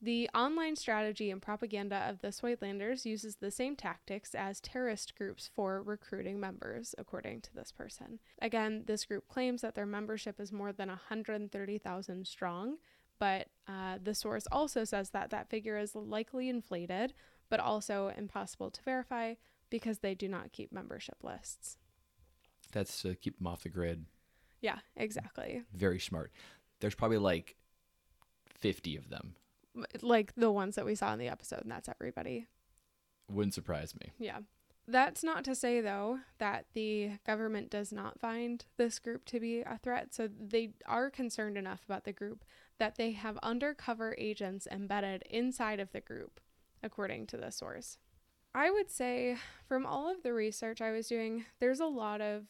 [0.00, 5.50] the online strategy and propaganda of the Suidlanders uses the same tactics as terrorist groups
[5.52, 8.20] for recruiting members, according to this person.
[8.40, 12.76] Again, this group claims that their membership is more than 130,000 strong,
[13.18, 17.14] but uh, the source also says that that figure is likely inflated,
[17.48, 19.34] but also impossible to verify
[19.70, 21.76] because they do not keep membership lists.
[22.72, 24.06] That's to keep them off the grid.
[24.60, 25.62] Yeah, exactly.
[25.74, 26.32] Very smart.
[26.80, 27.56] There's probably like
[28.58, 29.34] 50 of them.
[30.02, 32.46] Like the ones that we saw in the episode, and that's everybody.
[33.30, 34.12] Wouldn't surprise me.
[34.18, 34.38] Yeah.
[34.86, 39.60] That's not to say, though, that the government does not find this group to be
[39.60, 40.14] a threat.
[40.14, 42.42] So they are concerned enough about the group
[42.78, 46.40] that they have undercover agents embedded inside of the group,
[46.82, 47.98] according to the source.
[48.54, 49.36] I would say,
[49.66, 52.44] from all of the research I was doing, there's a lot of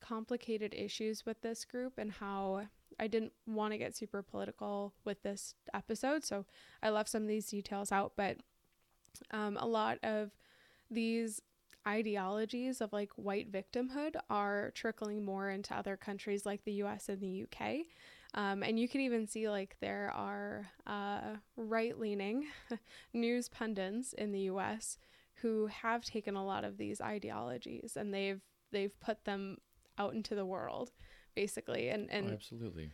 [0.00, 2.66] complicated issues with this group and how
[2.98, 6.24] I didn't want to get super political with this episode.
[6.24, 6.44] So
[6.82, 8.38] I left some of these details out, but
[9.30, 10.30] um, a lot of
[10.90, 11.40] these
[11.86, 17.20] ideologies of like white victimhood are trickling more into other countries like the US and
[17.20, 17.86] the UK.
[18.34, 22.46] Um, and you can even see like there are uh, right leaning
[23.12, 24.98] news pundits in the US
[25.34, 28.40] who have taken a lot of these ideologies and they've
[28.72, 29.58] they've put them
[29.98, 30.90] out into the world
[31.34, 31.88] basically.
[31.88, 32.90] And and oh, absolutely.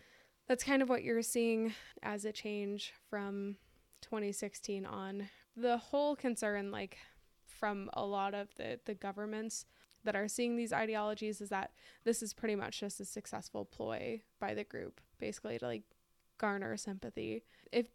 [0.46, 1.72] that's kind of what you're seeing
[2.02, 3.56] as a change from
[4.02, 5.28] 2016 on.
[5.56, 6.98] The whole concern like
[7.46, 9.64] from a lot of the the governments
[10.04, 11.70] that are seeing these ideologies is that
[12.04, 15.82] this is pretty much just a successful ploy by the group basically to like
[16.38, 17.86] garner sympathy if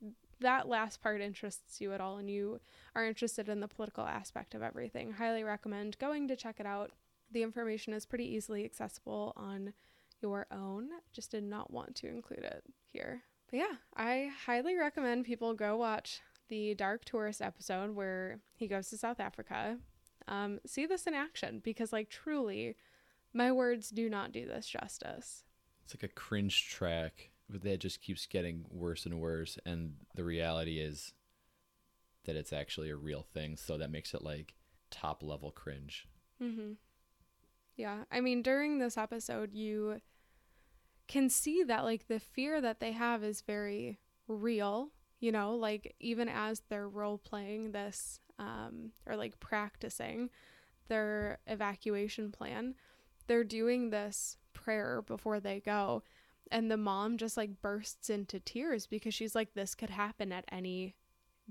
[0.42, 2.60] that last part interests you at all and you
[2.96, 6.92] are interested in the political aspect of everything, highly recommend going to check it out.
[7.32, 9.74] The information is pretty easily accessible on
[10.22, 10.90] your own.
[11.14, 13.24] Just did not want to include it here.
[13.50, 18.90] But yeah, I highly recommend people go watch the Dark Tourist episode where he goes
[18.90, 19.78] to South Africa.
[20.28, 22.76] Um, see this in action because, like, truly,
[23.34, 25.44] my words do not do this justice.
[25.84, 30.80] It's like a cringe track that just keeps getting worse and worse and the reality
[30.80, 31.14] is
[32.26, 34.56] that it's actually a real thing so that makes it like
[34.90, 36.08] top level cringe
[36.42, 36.72] mm-hmm.
[37.76, 40.02] yeah i mean during this episode you
[41.08, 45.96] can see that like the fear that they have is very real you know like
[46.00, 50.30] even as they're role playing this um, or like practicing
[50.88, 52.76] their evacuation plan
[53.28, 56.04] they're doing this prayer before they go.
[56.52, 60.46] And the mom just like bursts into tears because she's like this could happen at
[60.52, 60.96] any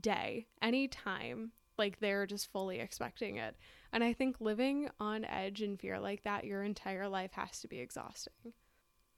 [0.01, 1.53] day any time.
[1.77, 3.57] Like they're just fully expecting it.
[3.93, 7.69] And i think living on edge and fear like that your entire life has to
[7.69, 8.53] be exhausting.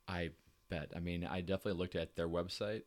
[0.09, 0.31] I
[0.69, 0.93] bet.
[0.97, 2.83] I mean i definitely looked at their website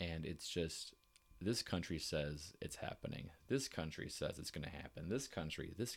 [0.00, 0.94] and it's just
[1.40, 5.96] this country says it's happening this country says it's going to happen this country this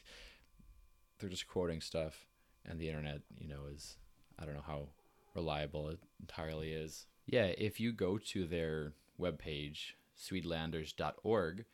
[1.20, 2.26] they're just quoting stuff
[2.66, 3.98] and the internet you know is
[4.40, 4.88] i don't know how
[5.34, 7.06] reliable it entirely is.
[7.26, 11.66] Yeah, if you go to their webpage, suidlanders.org,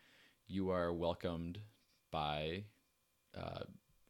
[0.48, 1.60] you are welcomed
[2.12, 2.66] by
[3.36, 3.64] uh,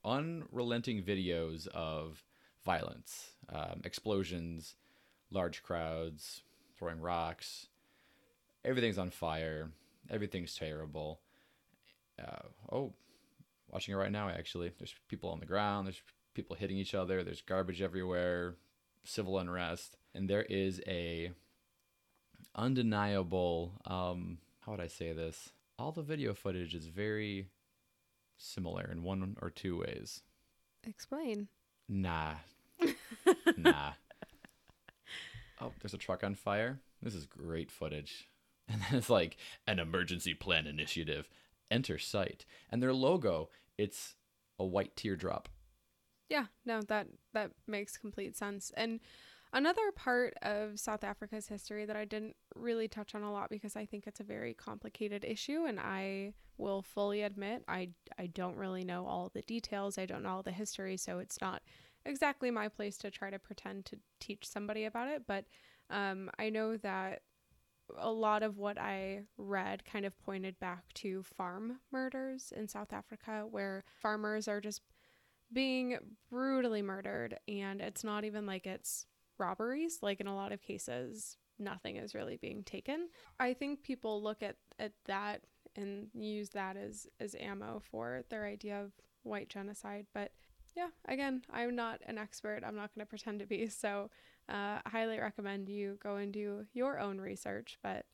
[0.03, 2.23] unrelenting videos of
[2.65, 4.75] violence, um, explosions,
[5.31, 6.41] large crowds,
[6.77, 7.67] throwing rocks.
[8.67, 9.71] Everything's on fire.
[10.09, 11.19] Everything's terrible.
[12.19, 12.93] Uh, oh,
[13.71, 14.71] watching it right now, actually.
[14.77, 15.87] There's people on the ground.
[15.87, 16.01] There's
[16.33, 17.23] people hitting each other.
[17.23, 18.55] There's garbage everywhere
[19.07, 21.31] civil unrest, and there is a
[22.55, 25.51] undeniable um, how would I say this?
[25.79, 27.47] All the video footage is very
[28.37, 30.21] similar in one or two ways.
[30.85, 31.47] Explain.
[31.87, 32.35] Nah.
[33.57, 33.93] nah.
[35.61, 36.79] Oh, there's a truck on fire.
[37.01, 38.27] This is great footage.
[38.73, 41.29] And then it's like an emergency plan initiative.
[41.71, 42.45] Enter site.
[42.69, 44.15] And their logo, it's
[44.59, 45.47] a white teardrop
[46.29, 48.71] yeah, no, that that makes complete sense.
[48.75, 48.99] And
[49.53, 53.77] Another part of South Africa's history that I didn't really touch on a lot because
[53.77, 58.57] I think it's a very complicated issue and I will fully admit I I don't
[58.57, 59.97] really know all the details.
[59.97, 61.61] I don't know all the history, so it's not
[62.05, 65.45] exactly my place to try to pretend to teach somebody about it, but
[65.89, 67.21] um, I know that
[67.97, 72.93] a lot of what I read kind of pointed back to farm murders in South
[72.93, 74.81] Africa where farmers are just
[75.51, 75.97] being
[76.29, 79.05] brutally murdered and it's not even like it's
[79.37, 79.99] robberies.
[80.01, 83.09] Like in a lot of cases nothing is really being taken.
[83.39, 85.41] I think people look at, at that
[85.75, 88.91] and use that as as ammo for their idea of
[89.23, 90.07] white genocide.
[90.13, 90.31] But
[90.75, 92.61] yeah again i'm not an expert.
[92.65, 93.67] I'm not going to pretend to be.
[93.67, 94.09] So
[94.49, 98.05] uh, i highly recommend you go and do your own research but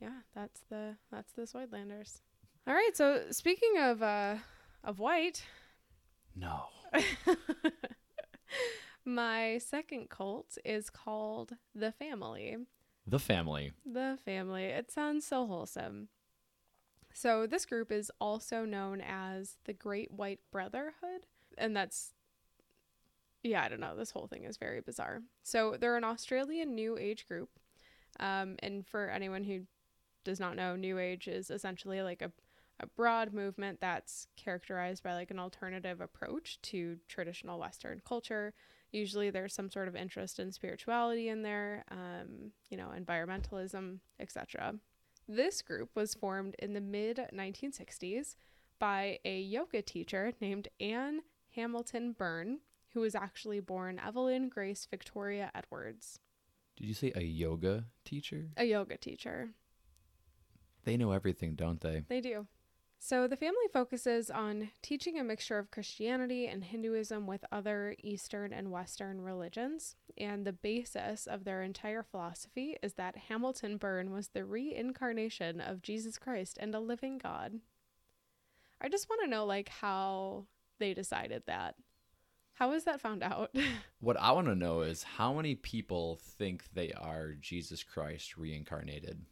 [0.00, 2.20] yeah that's the that's the Suidlanders.
[2.66, 4.36] all right so speaking of uh
[4.84, 5.42] of white
[6.36, 6.66] No.
[9.04, 12.56] My second cult is called The Family.
[13.06, 13.72] The family.
[13.84, 14.64] The Family.
[14.64, 16.08] It sounds so wholesome.
[17.14, 21.26] So, this group is also known as the Great White Brotherhood.
[21.56, 22.12] And that's,
[23.42, 23.96] yeah, I don't know.
[23.96, 25.22] This whole thing is very bizarre.
[25.42, 27.50] So, they're an Australian New Age group.
[28.20, 29.60] Um, and for anyone who
[30.24, 32.32] does not know, New Age is essentially like a
[32.80, 38.54] a broad movement that's characterized by like an alternative approach to traditional Western culture.
[38.92, 44.74] Usually, there's some sort of interest in spirituality in there, um, you know, environmentalism, etc.
[45.28, 48.36] This group was formed in the mid 1960s
[48.78, 51.20] by a yoga teacher named Anne
[51.54, 52.60] Hamilton Byrne,
[52.94, 56.20] who was actually born Evelyn Grace Victoria Edwards.
[56.76, 58.50] Did you say a yoga teacher?
[58.56, 59.50] A yoga teacher.
[60.84, 62.04] They know everything, don't they?
[62.08, 62.46] They do.
[63.00, 68.52] So the family focuses on teaching a mixture of Christianity and Hinduism with other Eastern
[68.52, 69.94] and Western religions.
[70.16, 75.82] And the basis of their entire philosophy is that Hamilton Byrne was the reincarnation of
[75.82, 77.60] Jesus Christ and a living God.
[78.80, 80.46] I just want to know like how
[80.80, 81.76] they decided that.
[82.58, 83.54] How was that found out?
[84.00, 89.22] What I want to know is how many people think they are Jesus Christ reincarnated?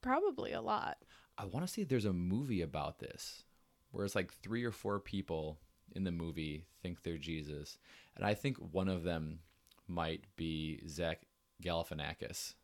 [0.00, 0.98] Probably a lot.
[1.38, 3.44] I want to see if there's a movie about this
[3.90, 5.58] where it's like three or four people
[5.94, 7.78] in the movie think they're Jesus.
[8.14, 9.40] And I think one of them
[9.86, 11.22] might be Zach
[11.62, 12.54] Galifianakis.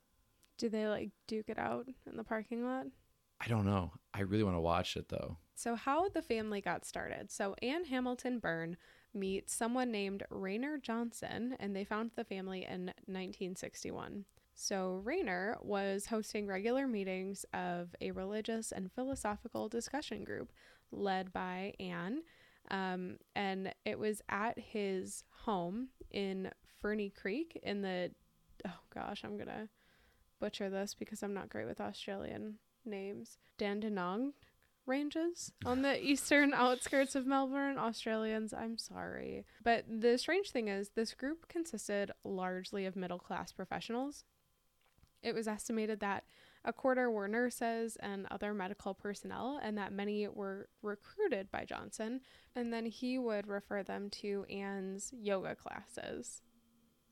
[0.59, 2.87] Do they like duke it out in the parking lot?
[3.41, 3.93] I don't know.
[4.15, 5.37] I really want to watch it though.
[5.55, 7.31] So, how the family got started.
[7.31, 8.77] So, Anne Hamilton Byrne
[9.15, 14.25] meets someone named Raynor Johnson, and they found the family in 1961.
[14.55, 20.53] So, Raynor was hosting regular meetings of a religious and philosophical discussion group
[20.91, 22.23] led by Anne.
[22.71, 28.11] Um, and it was at his home in Ferny Creek in the,
[28.67, 29.69] oh gosh, I'm going to
[30.39, 33.39] butcher this because I'm not great with Australian names.
[33.59, 34.33] Dandenong
[34.87, 37.79] ranges on the eastern outskirts of Melbourne.
[37.79, 39.45] Australians, I'm sorry.
[39.63, 44.25] But the strange thing is, this group consisted largely of middle class professionals.
[45.23, 46.25] It was estimated that
[46.65, 52.21] a quarter were nurses and other medical personnel, and that many were recruited by Johnson,
[52.55, 56.43] and then he would refer them to Anne's yoga classes.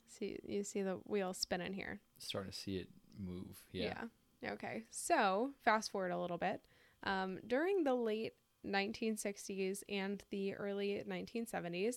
[0.09, 2.01] See, you see the wheel spinning here.
[2.19, 3.57] Starting to see it move.
[3.73, 4.05] Yeah.
[4.43, 4.53] Yeah.
[4.53, 4.85] Okay.
[4.91, 6.61] So fast forward a little bit.
[7.05, 8.35] Um, during the late
[8.67, 11.97] 1960s and the early 1970s,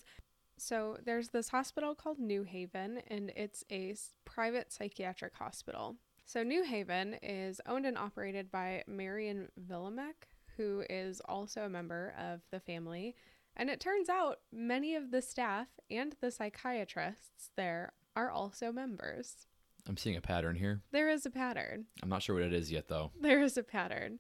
[0.58, 5.96] so there's this hospital called New Haven, and it's a private psychiatric hospital.
[6.26, 12.14] So New Haven is owned and operated by Marion Villimek, who is also a member
[12.18, 13.16] of the family.
[13.56, 19.48] And it turns out many of the staff and the psychiatrists there are also members.
[19.88, 20.82] I'm seeing a pattern here.
[20.92, 21.86] There is a pattern.
[22.02, 23.12] I'm not sure what it is yet though.
[23.20, 24.20] There is a pattern.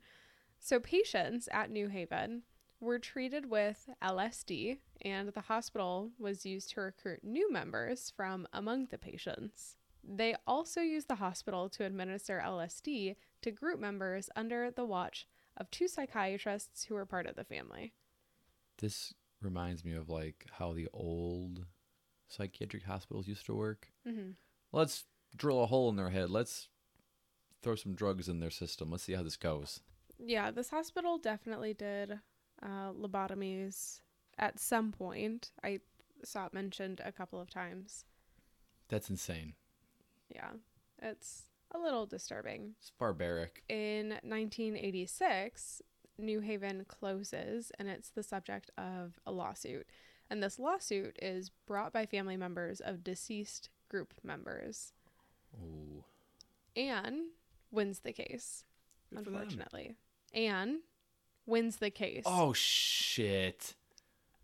[0.66, 2.44] So, patients at New Haven
[2.80, 8.86] were treated with LSD, and the hospital was used to recruit new members from among
[8.86, 9.76] the patients.
[10.02, 15.70] They also used the hospital to administer LSD to group members under the watch of
[15.70, 17.92] two psychiatrists who were part of the family.
[18.78, 21.66] This reminds me of like how the old
[22.30, 23.90] psychiatric hospitals used to work.
[24.08, 24.32] Mm-hmm.
[24.72, 25.04] Let's
[25.36, 26.30] drill a hole in their head.
[26.30, 26.70] Let's
[27.62, 28.90] throw some drugs in their system.
[28.92, 29.82] Let's see how this goes.
[30.26, 32.20] Yeah, this hospital definitely did
[32.62, 34.00] uh, lobotomies
[34.38, 35.52] at some point.
[35.64, 35.80] I
[36.24, 38.06] saw it mentioned a couple of times.
[38.88, 39.54] That's insane.
[40.34, 40.52] Yeah,
[41.02, 42.76] it's a little disturbing.
[42.80, 43.64] It's barbaric.
[43.68, 45.82] In 1986,
[46.18, 49.88] New Haven closes and it's the subject of a lawsuit.
[50.30, 54.94] And this lawsuit is brought by family members of deceased group members.
[55.56, 56.04] Ooh.
[56.76, 57.30] Anne
[57.72, 58.64] wins the case,
[59.10, 59.96] Good unfortunately.
[60.34, 60.82] Anne
[61.46, 62.24] wins the case.
[62.26, 63.76] Oh shit!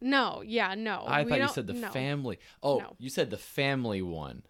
[0.01, 1.03] no, yeah, no.
[1.07, 1.89] I we thought you said the no.
[1.89, 2.39] family.
[2.63, 2.95] Oh, No.
[2.97, 4.43] you said the family won.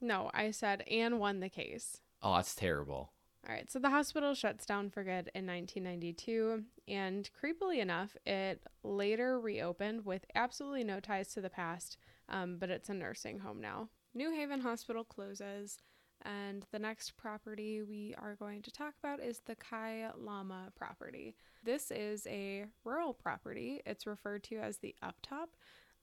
[0.00, 2.00] No, I said Anne won the case.
[2.22, 3.12] Oh, that's terrible.
[3.48, 8.60] All right, so the hospital shuts down for good in 1992, and creepily enough, it
[8.82, 11.96] later reopened with absolutely no ties to the past,
[12.28, 13.88] um, but it's a nursing home now.
[14.12, 15.78] New Haven Hospital closes,
[16.22, 21.34] and the next property we are going to talk about is the Kai Lama property.
[21.64, 23.80] This is a rural property.
[23.86, 25.48] It's referred to as the Uptop,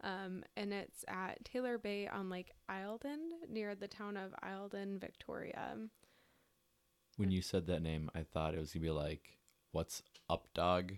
[0.02, 5.78] um, and it's at Taylor Bay on Lake Eildon near the town of Eildon, Victoria.
[7.18, 9.38] When you said that name, I thought it was gonna be like,
[9.72, 10.94] "What's up, dog?"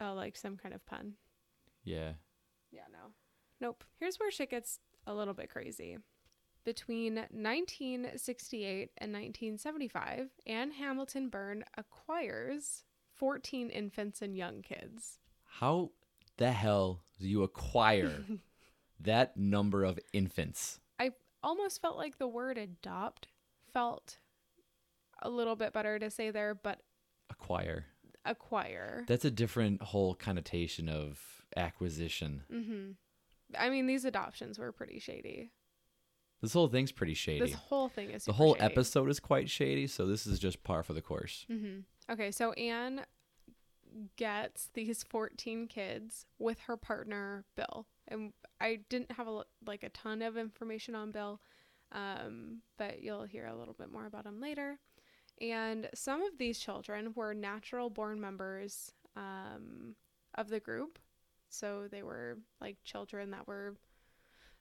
[0.00, 1.14] Oh, like some kind of pun.
[1.84, 2.14] Yeah.
[2.70, 3.12] Yeah, no.
[3.60, 3.84] Nope.
[4.00, 5.98] Here's where shit gets a little bit crazy.
[6.64, 12.84] Between 1968 and 1975, Anne Hamilton Byrne acquires
[13.14, 15.18] 14 infants and young kids.
[15.44, 15.90] How
[16.36, 18.24] the hell do you acquire
[19.00, 20.80] that number of infants?
[20.98, 21.10] I
[21.42, 23.28] almost felt like the word adopt
[23.72, 24.18] felt
[25.22, 26.80] a little bit better to say there, but
[27.30, 27.86] Acquire.
[28.24, 29.04] acquire.
[29.06, 31.20] That's a different whole connotation of
[31.56, 32.42] acquisition.
[32.50, 32.90] hmm
[33.56, 35.50] I mean, these adoptions were pretty shady.
[36.44, 37.40] This whole thing's pretty shady.
[37.40, 38.66] This whole thing is the whole shady.
[38.66, 41.46] episode is quite shady, so this is just par for the course.
[41.48, 41.80] hmm
[42.10, 43.06] Okay, so Anne
[44.16, 49.88] gets these 14 kids with her partner Bill, and I didn't have a like a
[49.88, 51.40] ton of information on Bill,
[51.92, 54.78] um, but you'll hear a little bit more about him later.
[55.40, 59.94] And some of these children were natural born members um,
[60.34, 60.98] of the group,
[61.48, 63.76] so they were like children that were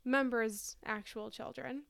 [0.06, 1.84] members, actual children.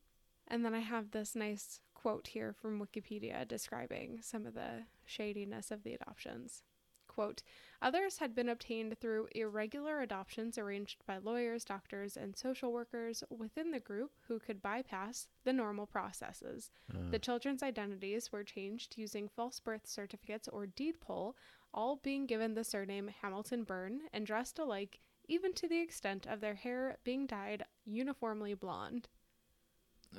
[0.48, 5.72] And then I have this nice quote here from Wikipedia describing some of the shadiness
[5.72, 6.64] of the adoptions.
[7.08, 7.44] Quote
[7.82, 13.72] Others had been obtained through irregular adoptions arranged by lawyers, doctors, and social workers within
[13.72, 16.72] the group who could bypass the normal processes.
[16.92, 21.36] Uh, The children's identities were changed using false birth certificates or deed poll,
[21.74, 26.42] all being given the surname Hamilton Byrne and dressed alike, even to the extent of
[26.42, 29.08] their hair being dyed uniformly blonde.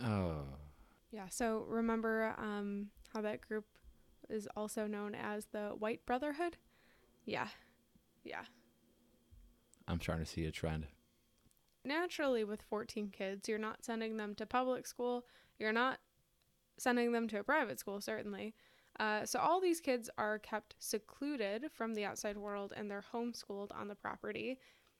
[0.02, 0.44] oh.
[1.10, 3.66] Yeah, so remember um, how that group
[4.28, 6.56] is also known as the White Brotherhood?
[7.24, 7.46] Yeah,
[8.24, 8.42] yeah.
[9.86, 10.86] I'm trying to see a trend.
[11.84, 15.24] Naturally, with 14 kids, you're not sending them to public school.
[15.58, 15.98] You're not
[16.78, 18.54] sending them to a private school, certainly.
[18.98, 23.70] Uh, so, all these kids are kept secluded from the outside world and they're homeschooled
[23.74, 24.58] on the property.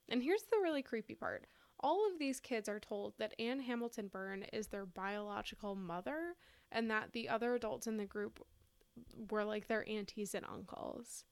[0.08, 1.46] And here's the really creepy part
[1.80, 6.34] all of these kids are told that Anne Hamilton Byrne is their biological mother
[6.72, 8.44] and that the other adults in the group
[9.30, 11.24] were like their aunties and uncles.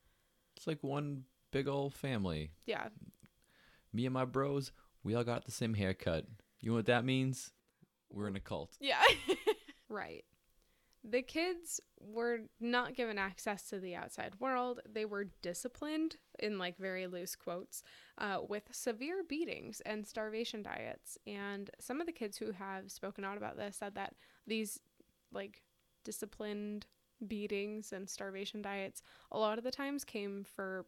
[0.56, 2.50] It's like one big old family.
[2.66, 2.88] Yeah,
[3.92, 6.26] Me and my bros, we all got the same haircut.
[6.60, 7.50] You know what that means?
[8.10, 8.76] We're in a cult.
[8.80, 9.02] Yeah.
[9.88, 10.24] right.
[11.04, 14.80] The kids were not given access to the outside world.
[14.90, 17.82] They were disciplined, in like very loose quotes,
[18.18, 21.18] uh, with severe beatings and starvation diets.
[21.26, 24.14] And some of the kids who have spoken out about this said that
[24.46, 24.80] these
[25.32, 25.62] like
[26.04, 26.86] disciplined
[27.26, 30.84] beatings and starvation diets a lot of the times came for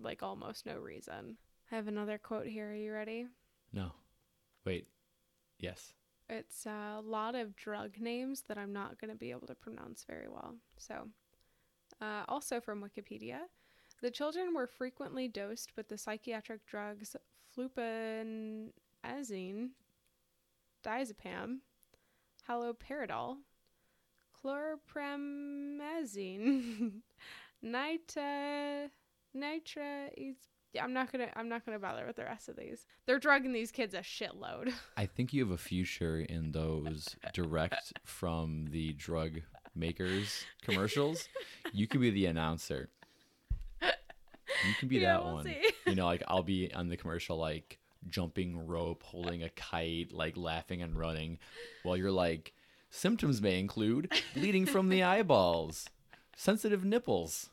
[0.00, 1.36] like almost no reason.
[1.70, 2.70] I have another quote here.
[2.70, 3.26] Are you ready?
[3.72, 3.92] No.
[4.64, 4.86] Wait.
[5.58, 5.92] Yes.
[6.30, 10.04] It's a lot of drug names that I'm not going to be able to pronounce
[10.04, 10.54] very well.
[10.76, 11.08] So,
[12.00, 13.40] uh, also from Wikipedia,
[14.00, 17.14] the children were frequently dosed with the psychiatric drugs
[17.56, 19.70] fluphenazine,
[20.84, 21.58] diazepam,
[22.48, 23.36] haloperidol,
[24.44, 26.92] chlorpromazine,
[27.64, 28.90] nitra,
[29.36, 30.34] nitra.
[30.74, 31.28] Yeah, I'm not gonna.
[31.34, 32.84] I'm not gonna bother with the rest of these.
[33.06, 34.70] They're drugging these kids a shitload.
[34.96, 39.40] I think you have a future in those direct from the drug
[39.74, 41.26] makers commercials.
[41.72, 42.90] You could be the announcer.
[44.66, 45.44] You can be Yeah, that we'll one.
[45.44, 45.62] see.
[45.86, 47.78] You know, like I'll be on the commercial, like
[48.08, 51.38] jumping rope, holding a kite, like laughing and running,
[51.82, 52.52] while you're like,
[52.90, 55.88] symptoms may include bleeding from the eyeballs,
[56.36, 57.50] sensitive nipples,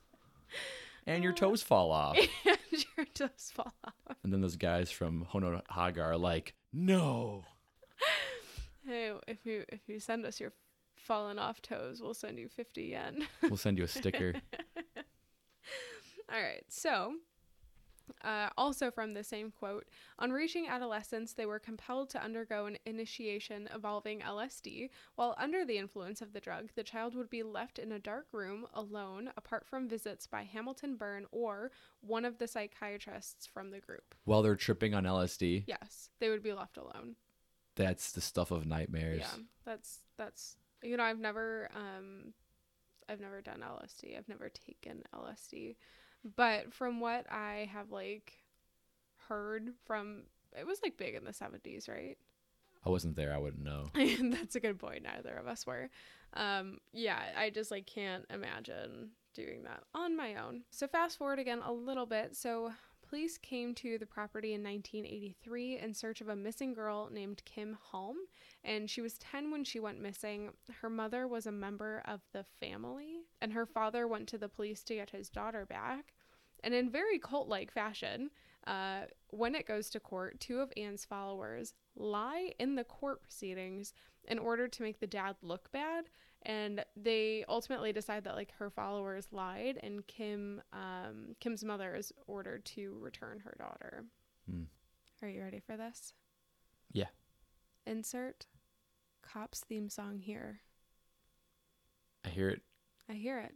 [1.07, 2.17] and your toes uh, fall off.
[2.45, 3.93] and your toes fall off.
[4.23, 7.43] And then those guys from Ho No Hana are like, no.
[8.87, 10.51] Hey, if you if you send us your
[10.95, 13.25] fallen off toes, we'll send you fifty yen.
[13.41, 14.35] We'll send you a sticker.
[16.31, 17.15] All right, so
[18.23, 19.87] Uh, also, from the same quote,
[20.19, 24.91] on reaching adolescence, they were compelled to undergo an initiation involving LSD.
[25.15, 28.27] While under the influence of the drug, the child would be left in a dark
[28.31, 31.71] room alone, apart from visits by Hamilton Byrne or
[32.01, 34.13] one of the psychiatrists from the group.
[34.23, 37.15] While they're tripping on LSD, Yes, they would be left alone.
[37.73, 39.21] that's the stuff of nightmares.
[39.21, 42.35] Yeah, that's that's you know I've never um
[43.09, 44.15] I've never done LSD.
[44.15, 45.75] I've never taken LSD.
[46.35, 48.33] But from what I have like
[49.27, 50.23] heard from
[50.57, 52.17] it was like big in the 70s, right?
[52.85, 53.33] I wasn't there.
[53.33, 53.85] I wouldn't know.
[54.37, 55.03] that's a good point.
[55.03, 55.89] Neither of us were.
[56.33, 60.63] Um yeah, I just like can't imagine doing that on my own.
[60.71, 62.35] So fast forward again a little bit.
[62.35, 62.71] So
[63.09, 67.77] police came to the property in 1983 in search of a missing girl named Kim
[67.81, 68.17] Holm
[68.65, 70.49] and she was 10 when she went missing.
[70.81, 74.83] Her mother was a member of the family, and her father went to the police
[74.83, 76.13] to get his daughter back.
[76.63, 78.31] And in very cult like fashion,
[78.65, 83.93] uh, when it goes to court, two of Anne's followers lie in the court proceedings
[84.27, 86.05] in order to make the dad look bad.
[86.45, 92.13] And they ultimately decide that like her followers lied, and Kim, um, Kim's mother is
[92.27, 94.05] ordered to return her daughter.
[94.49, 94.63] Hmm.
[95.23, 96.13] Are you ready for this?
[96.91, 97.07] Yeah.
[97.87, 98.45] Insert
[99.23, 100.61] cops theme song here.
[102.23, 102.61] I hear it.
[103.09, 103.55] I hear it.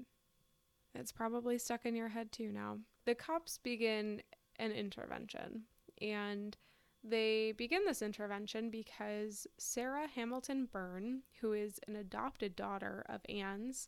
[0.96, 2.80] It's probably stuck in your head too now.
[3.06, 4.22] The cops begin
[4.58, 5.64] an intervention,
[6.02, 6.58] and
[7.04, 13.88] they begin this intervention because Sarah Hamilton Byrne, who is an adopted daughter of Anne's,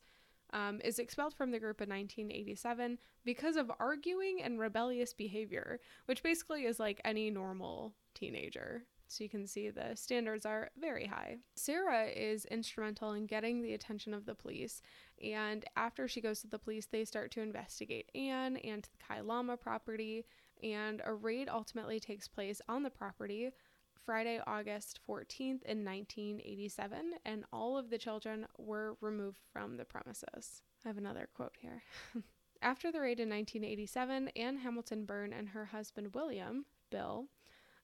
[0.54, 6.24] um, is expelled from the group in 1987 because of arguing and rebellious behavior, which
[6.24, 8.84] basically is like any normal teenager.
[9.08, 11.38] So you can see the standards are very high.
[11.56, 14.82] Sarah is instrumental in getting the attention of the police,
[15.22, 19.20] and after she goes to the police, they start to investigate Anne and the Kai
[19.20, 20.26] Lama property,
[20.64, 23.52] and a raid ultimately takes place on the property
[24.06, 30.64] Friday, August 14th in 1987, and all of the children were removed from the premises.
[30.84, 31.84] I have another quote here.
[32.62, 37.28] After the raid in 1987, Anne Hamilton Byrne and her husband William, Bill,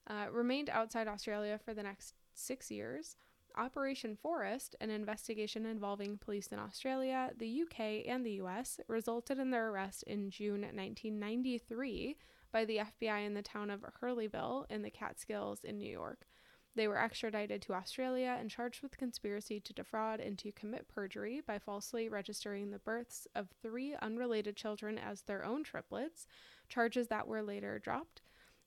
[0.08, 3.16] uh, remained outside Australia for the next six years.
[3.56, 9.50] Operation Forest, an investigation involving police in Australia, the UK, and the US, resulted in
[9.50, 12.16] their arrest in June 1993
[12.52, 16.26] by the FBI in the town of Hurleyville in the Catskills in New York.
[16.74, 21.40] They were extradited to Australia and charged with conspiracy to defraud and to commit perjury
[21.44, 26.28] by falsely registering the births of three unrelated children as their own triplets,
[26.68, 28.22] charges that were later dropped.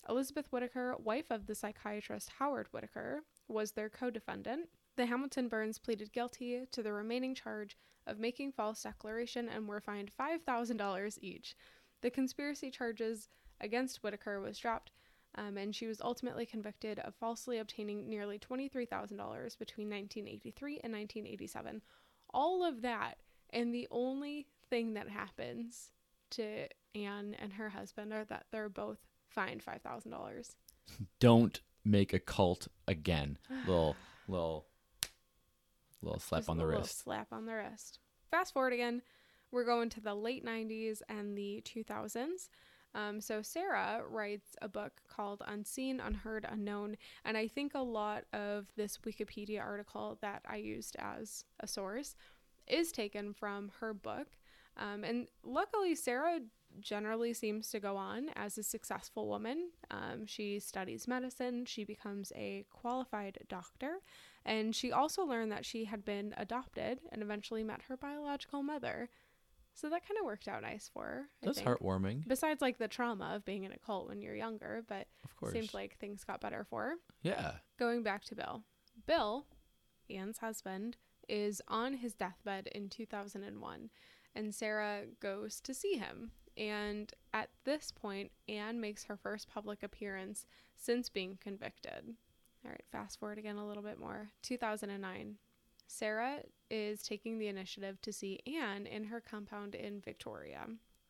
[0.09, 4.67] Elizabeth Whitaker, wife of the psychiatrist Howard Whitaker, was their co defendant.
[4.97, 7.77] The Hamilton Byrnes pleaded guilty to the remaining charge
[8.07, 11.55] of making false declaration and were fined $5,000 each.
[12.01, 13.29] The conspiracy charges
[13.61, 14.91] against Whitaker was dropped,
[15.35, 21.81] um, and she was ultimately convicted of falsely obtaining nearly $23,000 between 1983 and 1987.
[22.33, 23.17] All of that,
[23.51, 25.91] and the only thing that happens
[26.31, 30.55] to Anne and her husband are that they're both fined $5,000.
[31.19, 33.37] Don't make a cult again.
[33.67, 33.95] Little,
[34.27, 34.65] little,
[36.01, 37.03] little slap Just on the wrist.
[37.03, 37.99] Slap on the wrist.
[38.29, 39.01] Fast forward again,
[39.51, 42.49] we're going to the late 90s and the 2000s.
[42.93, 48.25] Um, so Sarah writes a book called Unseen, Unheard, Unknown, and I think a lot
[48.33, 52.15] of this Wikipedia article that I used as a source
[52.67, 54.27] is taken from her book.
[54.77, 56.39] Um, and luckily, Sarah
[56.79, 59.71] generally seems to go on as a successful woman.
[59.89, 63.99] Um, she studies medicine, she becomes a qualified doctor,
[64.45, 69.09] and she also learned that she had been adopted and eventually met her biological mother.
[69.73, 71.21] So that kind of worked out nice for her.
[71.41, 71.69] I That's think.
[71.69, 72.27] heartwarming.
[72.27, 75.53] Besides, like the trauma of being in a cult when you're younger, but Of course.
[75.53, 76.93] seems like things got better for her.
[77.23, 77.53] yeah.
[77.79, 78.63] Going back to Bill.
[79.07, 79.47] Bill,
[80.09, 80.97] Anne's husband,
[81.29, 83.89] is on his deathbed in 2001,
[84.35, 86.31] and Sarah goes to see him.
[86.57, 90.45] And at this point, Anne makes her first public appearance
[90.75, 92.15] since being convicted.
[92.65, 94.29] All right, fast forward again a little bit more.
[94.43, 95.37] 2009.
[95.91, 96.39] Sarah
[96.69, 100.65] is taking the initiative to see Anne in her compound in Victoria.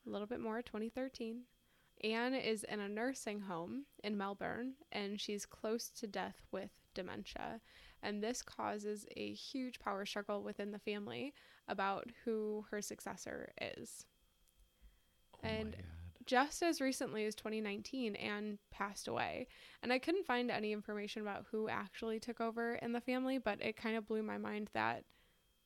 [0.08, 1.44] A little bit more, 2013.
[2.04, 7.62] Anne is in a nursing home in Melbourne and she's close to death with dementia.
[8.02, 11.36] And this causes a huge power struggle within the family
[11.68, 14.08] about who her successor is.
[15.36, 15.76] Oh And-.
[16.26, 19.48] Just as recently as 2019, Anne passed away.
[19.82, 23.62] And I couldn't find any information about who actually took over in the family, but
[23.62, 25.04] it kind of blew my mind that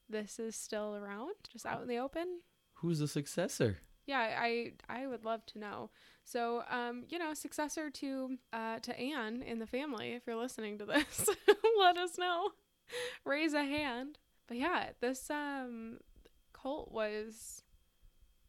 [0.09, 2.41] this is still around, just out in the open.
[2.75, 3.79] Who's the successor?
[4.05, 5.89] Yeah, I I would love to know.
[6.25, 10.77] So, um, you know, successor to uh to Anne in the family, if you're listening
[10.77, 11.27] to this,
[11.79, 12.51] let us know.
[13.25, 14.19] Raise a hand.
[14.47, 15.97] But yeah, this um
[16.53, 17.63] cult was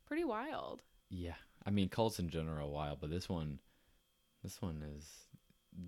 [0.07, 0.83] pretty wild.
[1.09, 1.35] Yeah.
[1.67, 3.59] I mean, cults in general are wild, but this one,
[4.43, 5.11] this one is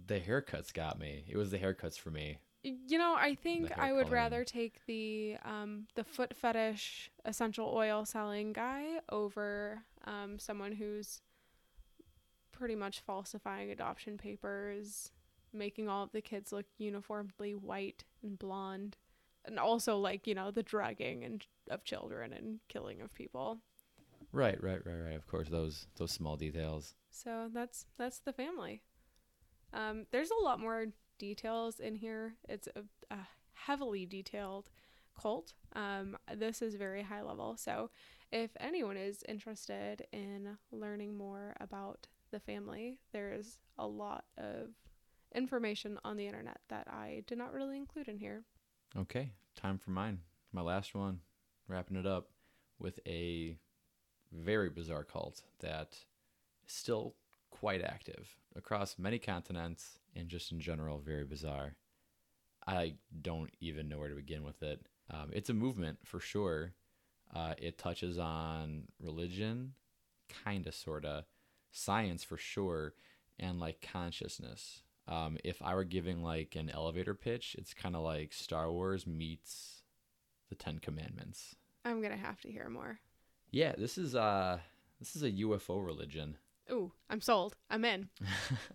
[0.06, 1.24] the haircuts got me.
[1.28, 2.38] It was the haircuts for me.
[2.64, 4.12] You know, I think I would coloring.
[4.12, 11.22] rather take the um the foot fetish essential oil selling guy over um someone who's
[12.50, 15.12] pretty much falsifying adoption papers,
[15.52, 18.96] making all of the kids look uniformly white and blonde,
[19.44, 23.60] and also like, you know, the drugging and of children and killing of people.
[24.32, 25.16] Right, right, right, right.
[25.16, 26.94] Of course, those those small details.
[27.10, 28.82] So that's that's the family.
[29.72, 30.86] Um, there's a lot more
[31.18, 32.34] details in here.
[32.48, 32.82] It's a,
[33.14, 33.18] a
[33.52, 34.70] heavily detailed
[35.20, 35.54] cult.
[35.74, 37.56] Um, this is very high level.
[37.56, 37.90] So
[38.30, 44.68] if anyone is interested in learning more about the family, there's a lot of
[45.34, 48.44] information on the internet that I did not really include in here.
[48.96, 50.20] Okay, time for mine.
[50.52, 51.20] My last one.
[51.66, 52.28] Wrapping it up
[52.78, 53.58] with a
[54.32, 55.96] very bizarre cult that
[56.66, 57.14] is still
[57.50, 61.74] quite active across many continents and just in general very bizarre.
[62.66, 64.86] I don't even know where to begin with it.
[65.10, 66.74] Um, it's a movement for sure.
[67.34, 69.74] Uh, it touches on religion,
[70.44, 71.24] kind of, sort of,
[71.70, 72.94] science for sure,
[73.38, 74.82] and like consciousness.
[75.06, 79.06] Um, if I were giving like an elevator pitch, it's kind of like Star Wars
[79.06, 79.82] meets
[80.48, 81.56] the Ten Commandments.
[81.84, 83.00] I'm gonna have to hear more.
[83.50, 84.58] Yeah, this is uh
[84.98, 86.36] this is a UFO religion.
[86.70, 87.56] Ooh, I'm sold.
[87.70, 88.08] I'm in.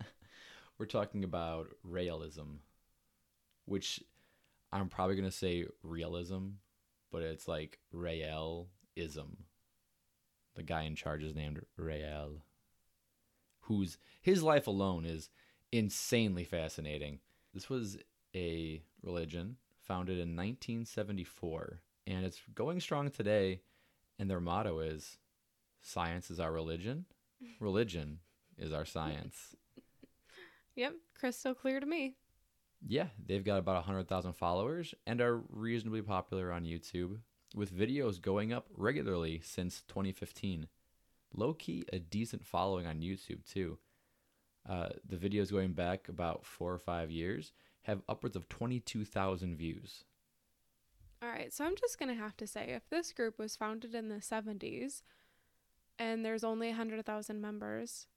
[0.78, 2.58] We're talking about Raelism,
[3.66, 4.02] which
[4.72, 6.48] I'm probably gonna say realism,
[7.12, 8.66] but it's like realism.
[10.56, 12.44] The guy in charge is named Rael,
[13.62, 15.30] whose his life alone is
[15.72, 17.20] insanely fascinating.
[17.52, 17.98] This was
[18.34, 23.60] a religion founded in 1974, and it's going strong today.
[24.18, 25.18] And their motto is
[25.80, 27.04] Science is our religion,
[27.60, 28.20] religion
[28.58, 29.54] is our science.
[30.76, 32.16] Yep, crystal clear to me.
[32.84, 37.18] Yeah, they've got about 100,000 followers and are reasonably popular on YouTube,
[37.54, 40.66] with videos going up regularly since 2015.
[41.32, 43.78] Low key, a decent following on YouTube, too.
[44.68, 47.52] Uh, the videos going back about four or five years
[47.82, 50.04] have upwards of 22,000 views.
[51.24, 53.94] All right, so I'm just going to have to say if this group was founded
[53.94, 55.00] in the 70s
[55.98, 58.08] and there's only 100,000 members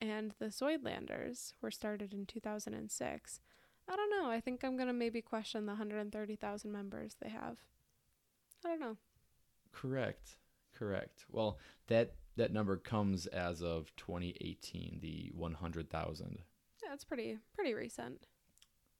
[0.00, 3.40] and the Suidlanders were started in 2006,
[3.88, 4.30] I don't know.
[4.30, 7.58] I think I'm going to maybe question the 130,000 members they have.
[8.64, 8.96] I don't know.
[9.72, 10.36] Correct.
[10.72, 11.24] Correct.
[11.30, 11.58] Well,
[11.88, 16.38] that that number comes as of 2018, the 100,000.
[16.84, 18.26] Yeah, it's pretty pretty recent.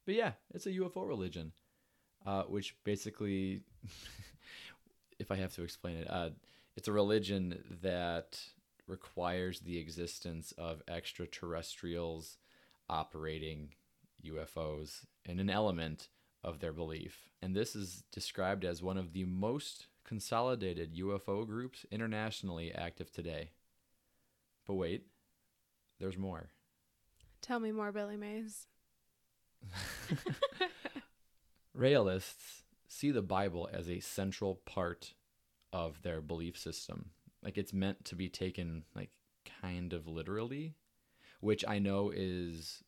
[0.05, 1.53] But yeah, it's a UFO religion,
[2.25, 3.61] uh, which basically,
[5.19, 6.29] if I have to explain it, uh,
[6.75, 8.39] it's a religion that
[8.87, 12.37] requires the existence of extraterrestrials
[12.89, 13.69] operating
[14.25, 16.09] UFOs and an element
[16.43, 17.29] of their belief.
[17.41, 23.51] And this is described as one of the most consolidated UFO groups internationally active today.
[24.67, 25.05] But wait,
[25.99, 26.49] there's more.
[27.41, 28.67] Tell me more, Billy Mays.
[31.73, 35.13] Realists see the Bible as a central part
[35.71, 37.11] of their belief system.
[37.43, 39.09] Like it's meant to be taken like
[39.61, 40.75] kind of literally,
[41.41, 42.83] which I know is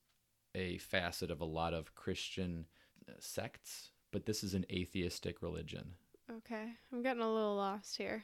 [0.54, 2.68] a facet of a lot of Christian
[3.10, 5.94] uh, sects, but this is an atheistic religion.
[6.32, 8.24] Okay, I'm getting a little lost here.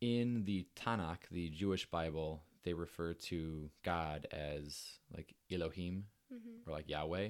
[0.00, 6.66] In the Tanakh, the Jewish Bible, they refer to God as like Elohim Mm-hmm.
[6.70, 7.28] or like Yahweh.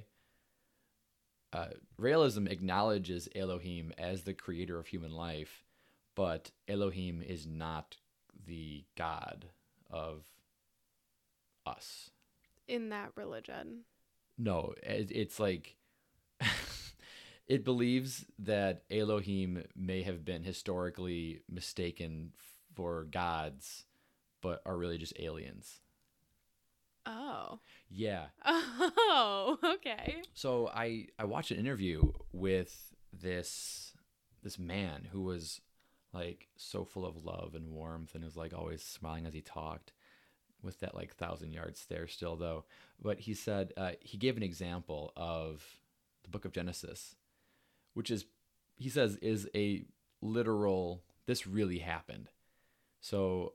[1.53, 1.66] Uh,
[2.00, 5.64] Raelism acknowledges Elohim as the creator of human life,
[6.14, 7.96] but Elohim is not
[8.46, 9.46] the God
[9.90, 10.24] of
[11.66, 12.11] us.
[12.66, 13.82] In that religion.
[14.38, 15.76] No, it, it's like
[17.46, 22.32] it believes that Elohim may have been historically mistaken
[22.74, 23.84] for gods,
[24.40, 25.82] but are really just aliens.
[27.07, 27.61] Oh.
[27.90, 28.26] Yeah.
[29.14, 30.22] Oh, okay.
[30.34, 33.92] So I I watched an interview with this
[34.42, 35.61] this man who was
[36.12, 39.92] like so full of love and warmth and was like always smiling as he talked
[40.62, 42.64] with that like thousand yard stare still though
[43.00, 45.64] but he said uh, he gave an example of
[46.22, 47.16] the book of genesis
[47.94, 48.24] which is
[48.76, 49.84] he says is a
[50.20, 52.28] literal this really happened
[53.00, 53.55] So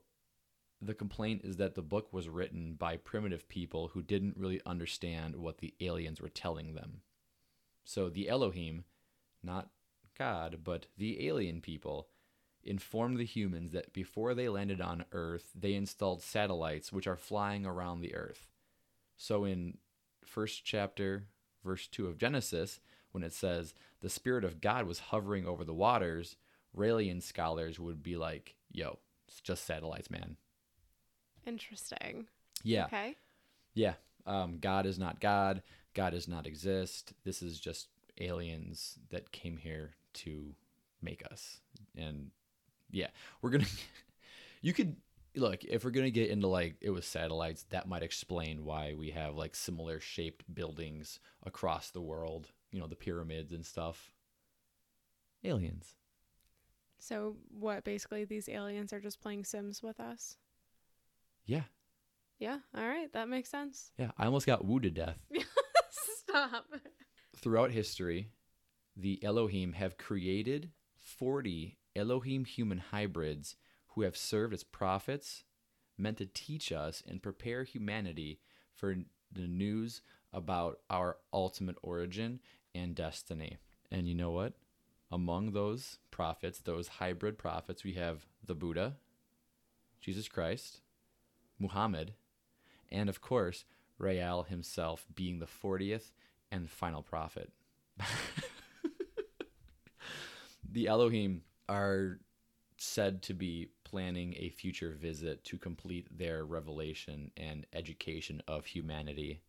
[0.82, 5.36] the complaint is that the book was written by primitive people who didn't really understand
[5.36, 7.02] what the aliens were telling them.
[7.84, 8.84] So the Elohim,
[9.44, 9.70] not
[10.18, 12.08] God, but the alien people,
[12.64, 17.66] informed the humans that before they landed on Earth, they installed satellites which are flying
[17.66, 18.50] around the Earth.
[19.16, 19.78] So in
[20.26, 21.28] first chapter,
[21.64, 22.80] verse 2 of Genesis,
[23.12, 26.36] when it says the Spirit of God was hovering over the waters,
[26.76, 30.38] Raelian scholars would be like, yo, it's just satellites, man.
[31.48, 32.28] Interesting.
[32.64, 32.86] Yeah.
[32.86, 33.16] Okay.
[33.74, 33.94] Yeah.
[34.26, 35.64] Um, God is not God.
[35.94, 37.14] God does not exist.
[37.24, 37.88] This is just
[38.20, 40.54] aliens that came here to
[41.02, 41.62] make us.
[41.96, 42.32] And
[42.92, 43.08] yeah,
[43.42, 43.72] we're going to,
[44.62, 44.98] you could,
[45.36, 48.94] look, if we're going to get into like it was satellites, that might explain why
[48.94, 54.12] we have like similar shaped buildings across the world, you know, the pyramids and stuff.
[55.44, 55.96] Aliens.
[57.00, 60.38] So what basically these aliens are just playing Sims with us?
[61.48, 61.64] Yeah.
[62.38, 62.60] Yeah.
[62.76, 63.92] All right, that makes sense.
[63.98, 64.12] Yeah.
[64.18, 65.18] I almost got wooed to death.
[65.90, 66.66] Stop.
[67.36, 68.30] Throughout history,
[68.96, 73.56] the Elohim have created 40 Elohim human hybrids
[73.90, 75.44] who have served as prophets,
[75.98, 78.40] meant to teach us and prepare humanity
[78.76, 78.96] for
[79.32, 82.40] the news about our ultimate origin
[82.76, 83.58] and destiny.
[83.90, 84.54] And you know what?
[85.12, 88.98] Among those prophets, those hybrid prophets, we have the Buddha,
[90.02, 90.82] Jesus Christ,
[91.60, 92.14] Muhammad,
[92.90, 93.66] and of course,
[93.98, 96.12] Rael himself being the 40th
[96.52, 97.52] and final prophet.
[100.70, 102.20] the Elohim are
[102.78, 109.42] said to be planning a future visit to complete their revelation and education of humanity.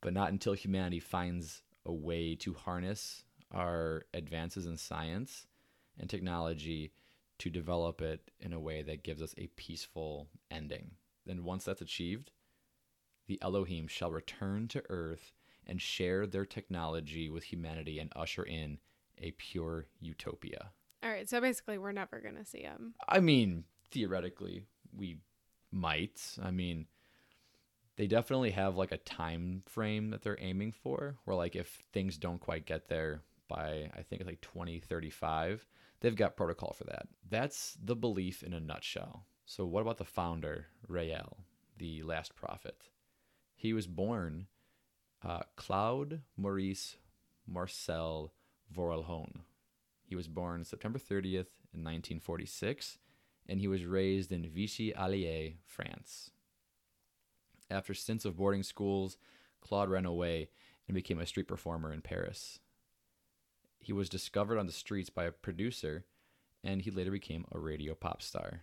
[0.00, 5.46] But not until humanity finds a way to harness our advances in science
[5.98, 6.92] and technology
[7.40, 10.92] to develop it in a way that gives us a peaceful ending.
[11.26, 12.30] Then, once that's achieved,
[13.26, 15.32] the Elohim shall return to earth
[15.66, 18.78] and share their technology with humanity and usher in
[19.18, 20.70] a pure utopia.
[21.02, 22.94] All right, so basically we're never going to see them.
[23.08, 24.64] I mean, theoretically,
[24.94, 25.18] we
[25.70, 26.20] might.
[26.42, 26.86] I mean,
[27.96, 32.18] they definitely have like a time frame that they're aiming for where like if things
[32.18, 35.66] don't quite get there by I think it's like 2035,
[36.00, 37.08] they've got protocol for that.
[37.28, 39.26] That's the belief in a nutshell.
[39.44, 41.38] So what about the founder, Rael,
[41.76, 42.88] the last prophet?
[43.54, 44.46] He was born
[45.24, 46.96] uh, Claude Maurice
[47.46, 48.32] Marcel
[48.74, 49.40] Vorilhon.
[50.04, 52.98] He was born September 30th in 1946,
[53.48, 56.30] and he was raised in Vichy Allier, France.
[57.70, 59.16] After stints of boarding schools,
[59.60, 60.50] Claude ran away
[60.88, 62.58] and became a street performer in Paris.
[63.80, 66.04] He was discovered on the streets by a producer,
[66.62, 68.62] and he later became a radio pop star.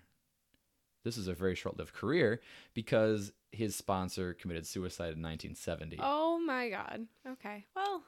[1.03, 2.41] This is a very short lived career
[2.73, 5.99] because his sponsor committed suicide in 1970.
[6.01, 7.07] Oh my god.
[7.27, 7.65] Okay.
[7.75, 8.03] Well,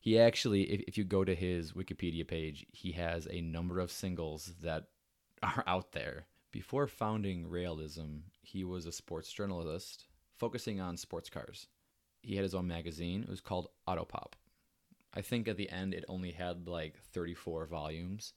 [0.00, 3.90] He actually, if, if you go to his Wikipedia page, he has a number of
[3.92, 4.88] singles that
[5.42, 6.26] are out there.
[6.50, 10.06] Before founding Raelism, he was a sports journalist
[10.38, 11.66] focusing on sports cars.
[12.22, 13.22] He had his own magazine.
[13.22, 14.32] It was called Autopop.
[15.18, 18.34] I think at the end it only had like 34 volumes.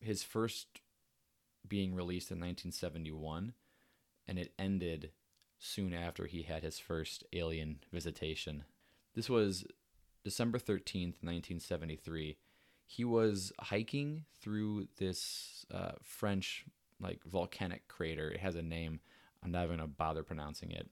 [0.00, 0.80] His first
[1.68, 3.52] being released in 1971,
[4.26, 5.10] and it ended
[5.58, 8.64] soon after he had his first alien visitation.
[9.14, 9.66] This was
[10.24, 12.38] December 13th, 1973.
[12.86, 16.64] He was hiking through this uh, French
[16.98, 18.30] like volcanic crater.
[18.30, 19.00] It has a name.
[19.44, 20.88] I'm not even gonna bother pronouncing it.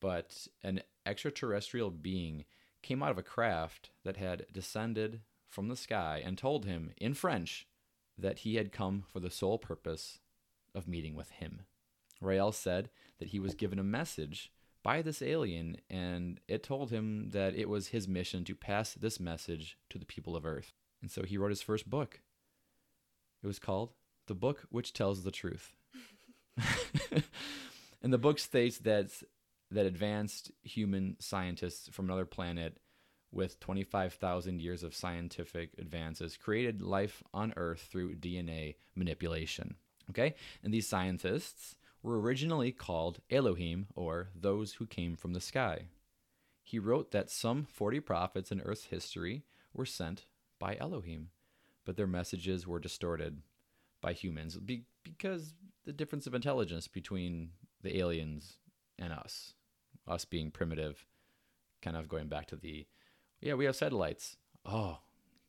[0.00, 2.44] But an extraterrestrial being
[2.82, 7.14] came out of a craft that had descended from the sky and told him in
[7.14, 7.66] French
[8.18, 10.20] that he had come for the sole purpose
[10.74, 11.62] of meeting with him.
[12.20, 14.50] Rael said that he was given a message
[14.82, 19.18] by this alien, and it told him that it was his mission to pass this
[19.18, 20.72] message to the people of Earth.
[21.02, 22.20] And so he wrote his first book.
[23.42, 23.92] It was called
[24.28, 25.74] The Book Which Tells the Truth.
[28.02, 29.10] and the book states that
[29.70, 32.78] that advanced human scientists from another planet
[33.32, 39.74] with 25,000 years of scientific advances created life on Earth through DNA manipulation.
[40.10, 40.34] Okay?
[40.62, 45.86] And these scientists were originally called Elohim, or those who came from the sky.
[46.62, 49.44] He wrote that some 40 prophets in Earth's history
[49.74, 50.26] were sent
[50.58, 51.30] by Elohim,
[51.84, 53.42] but their messages were distorted
[54.00, 55.54] by humans be- because
[55.84, 57.50] the difference of intelligence between
[57.82, 58.58] the aliens
[58.98, 59.54] and us,
[60.06, 61.04] us being primitive,
[61.82, 62.86] kind of going back to the,
[63.40, 64.36] yeah, we have satellites.
[64.64, 64.98] Oh,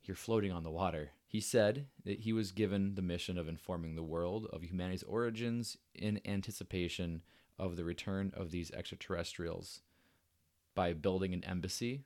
[0.02, 1.10] you're floating on the water.
[1.26, 5.76] He said that he was given the mission of informing the world of humanity's origins
[5.94, 7.22] in anticipation
[7.58, 9.82] of the return of these extraterrestrials
[10.74, 12.04] by building an embassy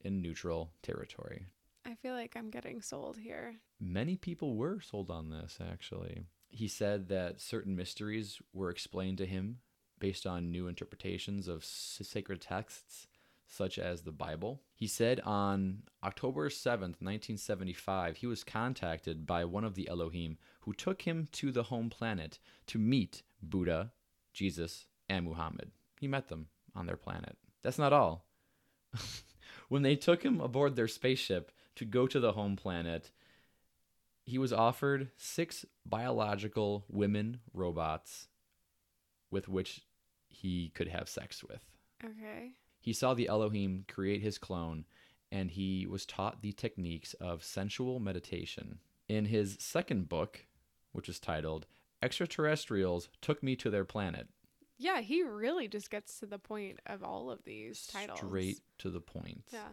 [0.00, 1.46] in neutral territory.
[1.84, 3.56] I feel like I'm getting sold here.
[3.80, 6.22] Many people were sold on this, actually.
[6.48, 9.58] He said that certain mysteries were explained to him
[10.02, 13.06] based on new interpretations of sacred texts,
[13.46, 14.60] such as the Bible.
[14.74, 20.72] He said on October 7th, 1975, he was contacted by one of the Elohim who
[20.72, 23.92] took him to the home planet to meet Buddha,
[24.32, 25.70] Jesus, and Muhammad.
[26.00, 27.36] He met them on their planet.
[27.62, 28.26] That's not all.
[29.68, 33.12] when they took him aboard their spaceship to go to the home planet,
[34.24, 38.26] he was offered six biological women robots
[39.30, 39.82] with which
[40.32, 41.62] he could have sex with.
[42.04, 42.52] Okay.
[42.80, 44.84] He saw the Elohim create his clone,
[45.30, 48.78] and he was taught the techniques of sensual meditation.
[49.08, 50.46] In his second book,
[50.92, 51.66] which is titled
[52.02, 54.28] Extraterrestrials Took Me to Their Planet,
[54.78, 58.18] Yeah, he really just gets to the point of all of these titles.
[58.18, 59.44] straight to the point.
[59.52, 59.68] Yeah.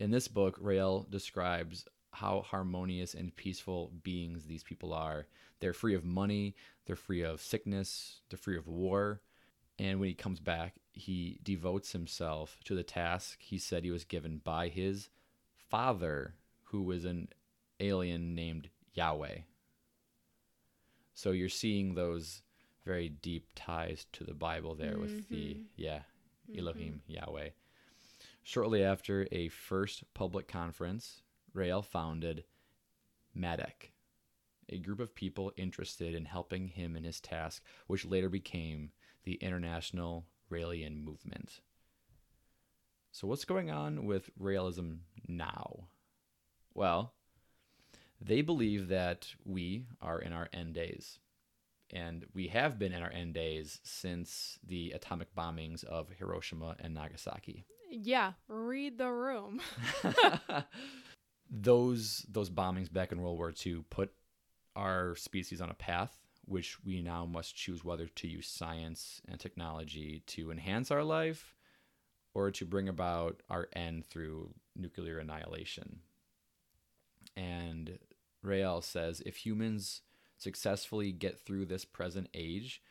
[0.00, 5.26] In this book, Rael describes how harmonious and peaceful beings these people are.
[5.60, 6.54] They're free of money,
[6.86, 9.20] they're free of sickness, they're free of war.
[9.78, 14.04] And when he comes back, he devotes himself to the task he said he was
[14.04, 15.08] given by his
[15.54, 17.28] father, who was an
[17.78, 19.38] alien named Yahweh.
[21.14, 22.42] So you're seeing those
[22.84, 25.66] very deep ties to the Bible there with the, Mhm.
[25.76, 26.02] yeah,
[26.56, 27.50] Elohim, Yahweh.
[28.42, 31.22] Shortly after a first public conference,
[31.52, 32.44] Rael founded
[33.34, 33.92] MADEC,
[34.70, 38.92] a group of people interested in helping him in his task, which later became
[39.28, 41.60] the International Raelian Movement.
[43.12, 45.88] So, what's going on with Raelism now?
[46.72, 47.12] Well,
[48.18, 51.18] they believe that we are in our end days.
[51.90, 56.94] And we have been in our end days since the atomic bombings of Hiroshima and
[56.94, 57.66] Nagasaki.
[57.90, 59.60] Yeah, read the room.
[61.50, 64.10] those those bombings back in World War II put
[64.74, 66.16] our species on a path
[66.48, 71.54] which we now must choose whether to use science and technology to enhance our life
[72.34, 76.00] or to bring about our end through nuclear annihilation.
[77.36, 77.98] And
[78.42, 80.02] Rael says if humans
[80.38, 82.82] successfully get through this present age,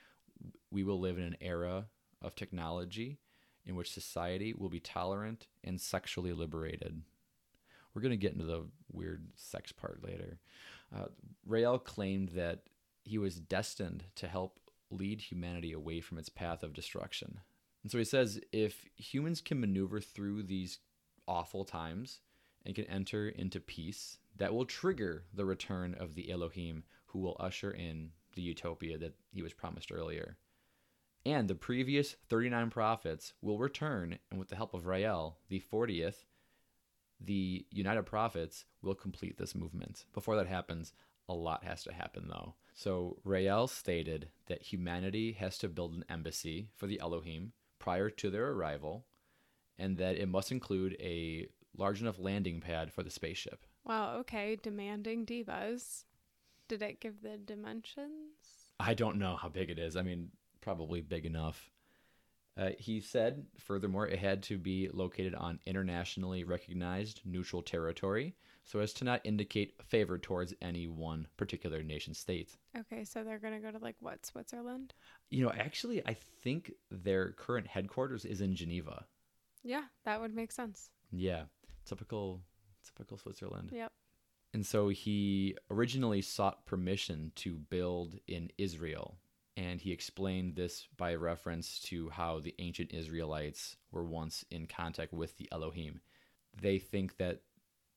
[0.69, 1.85] we will live in an era
[2.21, 3.17] of technology
[3.65, 7.01] in which society will be tolerant and sexually liberated.
[7.93, 10.39] We're going to get into the weird sex part later.
[10.95, 11.05] Uh,
[11.45, 12.63] Rael claimed that
[13.07, 17.39] he was destined to help lead humanity away from its path of destruction.
[17.83, 20.79] And so he says if humans can maneuver through these
[21.27, 22.19] awful times
[22.65, 27.37] and can enter into peace, that will trigger the return of the Elohim who will
[27.39, 30.37] usher in the utopia that he was promised earlier.
[31.25, 36.25] And the previous 39 prophets will return, and with the help of Rael, the 40th,
[37.19, 40.05] the United Prophets will complete this movement.
[40.13, 40.93] Before that happens,
[41.27, 42.55] a lot has to happen though.
[42.77, 48.29] So Rael stated that humanity has to build an embassy for the Elohim prior to
[48.29, 49.07] their arrival,
[49.79, 53.65] and that it must include a large enough landing pad for the spaceship.
[53.83, 54.57] Wow, okay.
[54.61, 56.03] Demanding divas.
[56.67, 58.35] Did it give the dimensions?
[58.79, 59.95] I don't know how big it is.
[59.95, 60.29] I mean,
[60.61, 61.71] probably big enough.
[62.57, 68.79] Uh, he said, furthermore, it had to be located on internationally recognized neutral territory so
[68.79, 72.57] as to not indicate favor towards any one particular nation state.
[72.77, 74.93] Okay, so they're gonna go to like what, Switzerland?
[75.29, 79.05] You know, actually, I think their current headquarters is in Geneva.
[79.63, 80.89] Yeah, that would make sense.
[81.11, 81.43] Yeah,
[81.85, 82.41] typical,
[82.85, 83.69] typical Switzerland.
[83.73, 83.91] Yep.
[84.53, 89.17] And so he originally sought permission to build in Israel.
[89.57, 95.11] And he explained this by reference to how the ancient Israelites were once in contact
[95.11, 95.99] with the Elohim.
[96.61, 97.41] They think that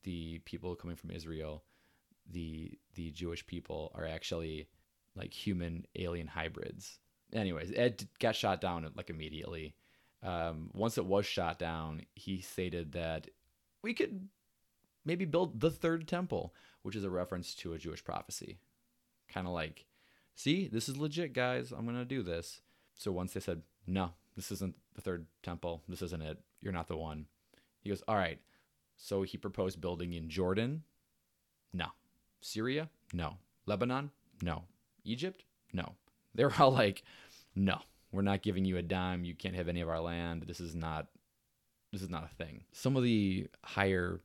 [0.02, 1.62] the people coming from Israel,
[2.30, 4.68] the the Jewish people, are actually
[5.14, 6.98] like human alien hybrids.
[7.32, 9.74] Anyways, Ed got shot down like immediately.
[10.22, 13.28] Um, once it was shot down, he stated that
[13.82, 14.28] we could
[15.04, 18.58] maybe build the third temple, which is a reference to a Jewish prophecy.
[19.32, 19.86] Kind of like,
[20.34, 21.72] see, this is legit, guys.
[21.72, 22.60] I'm going to do this.
[22.96, 26.88] So once they said, no, this isn't the third temple, this isn't it, you're not
[26.88, 27.26] the one.
[27.80, 28.38] He goes, all right.
[28.96, 30.82] So he proposed building in Jordan?
[31.72, 31.86] No.
[32.40, 32.90] Syria?
[33.12, 33.38] No.
[33.66, 34.10] Lebanon?
[34.42, 34.64] No.
[35.04, 35.44] Egypt?
[35.72, 35.94] No.
[36.34, 37.02] They're all like,
[37.54, 37.78] no,
[38.12, 39.24] we're not giving you a dime.
[39.24, 40.44] You can't have any of our land.
[40.46, 41.06] This is not
[41.92, 42.62] this is not a thing.
[42.72, 44.20] Some of the higher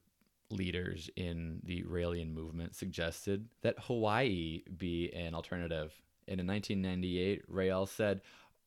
[0.52, 5.94] leaders in the Raelian movement suggested that Hawaii be an alternative.
[6.28, 8.22] And in 1998, Rael said,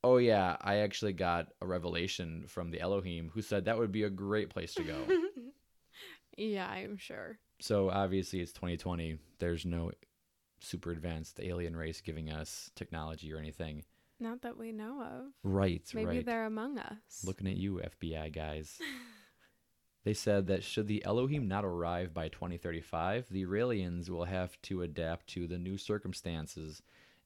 [0.04, 4.04] Oh, yeah, I actually got a revelation from the Elohim who said that would be
[4.04, 4.96] a great place to go.
[6.36, 7.38] yeah, I'm sure.
[7.60, 9.18] so obviously, it's 2020.
[9.40, 9.90] There's no
[10.60, 13.84] super advanced alien race giving us technology or anything.
[14.20, 15.32] Not that we know of.
[15.42, 16.26] Right, Maybe right.
[16.26, 17.24] they're among us.
[17.24, 18.78] Looking at you, FBI guys.
[20.05, 24.82] they said that should the Elohim not arrive by 2035, the Raelians will have to
[24.82, 26.82] adapt to the new circumstances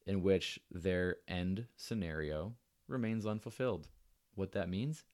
[0.06, 2.54] in which their end scenario
[2.88, 3.88] remains unfulfilled.
[4.34, 5.04] What that means?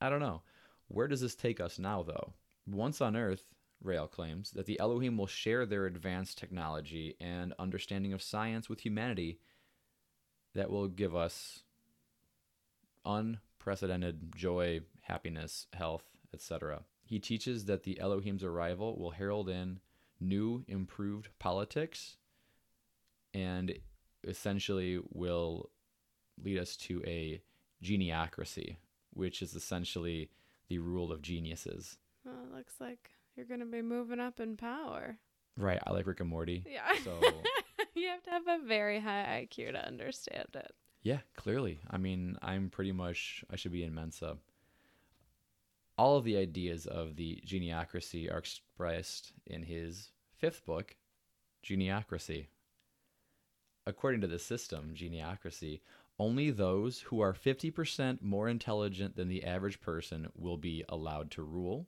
[0.00, 0.42] I don't know.
[0.88, 2.34] Where does this take us now, though?
[2.66, 8.12] Once on Earth, Rael claims that the Elohim will share their advanced technology and understanding
[8.12, 9.38] of science with humanity
[10.54, 11.62] that will give us
[13.04, 16.04] unprecedented joy, happiness, health,
[16.34, 16.82] etc.
[17.04, 19.80] He teaches that the Elohim's arrival will herald in
[20.20, 22.16] new, improved politics
[23.34, 23.74] and
[24.24, 25.70] essentially will
[26.42, 27.42] lead us to a
[27.82, 28.76] geniocracy,
[29.12, 30.30] which is essentially
[30.68, 31.98] the rule of geniuses.
[32.24, 35.18] Well, it looks like you're going to be moving up in power.
[35.56, 36.64] Right, I like Rick and Morty.
[36.68, 36.94] Yeah.
[37.04, 37.18] So
[37.94, 40.72] you have to have a very high IQ to understand it.
[41.02, 41.80] Yeah, clearly.
[41.90, 44.36] I mean, I'm pretty much, I should be in Mensa.
[46.02, 50.96] All of the ideas of the geniocracy are expressed in his fifth book,
[51.64, 52.48] Geniocracy.
[53.86, 55.78] According to the system, Geniocracy,
[56.18, 61.44] only those who are 50% more intelligent than the average person will be allowed to
[61.44, 61.86] rule.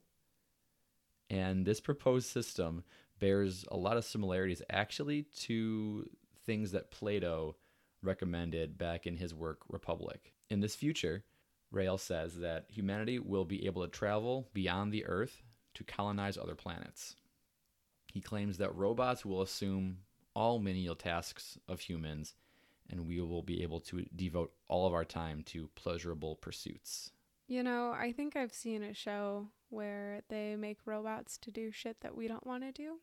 [1.29, 2.85] And this proposed system
[3.19, 6.09] bears a lot of similarities actually to
[6.45, 7.57] things that Plato
[8.01, 10.31] recommended back in his work Republic.
[10.49, 11.25] In this future,
[11.75, 15.43] Rael says that humanity will be able to travel beyond the Earth
[15.75, 17.15] to colonize other planets.
[18.13, 19.97] He claims that robots will assume
[20.33, 22.33] all menial tasks of humans,
[22.89, 27.11] and we will be able to devote all of our time to pleasurable pursuits.
[27.47, 31.97] You know, I think I've seen a show where they make robots to do shit
[32.01, 32.99] that we don't want to do.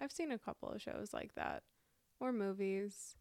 [0.00, 1.62] I've seen a couple of shows like that,
[2.20, 3.16] or movies.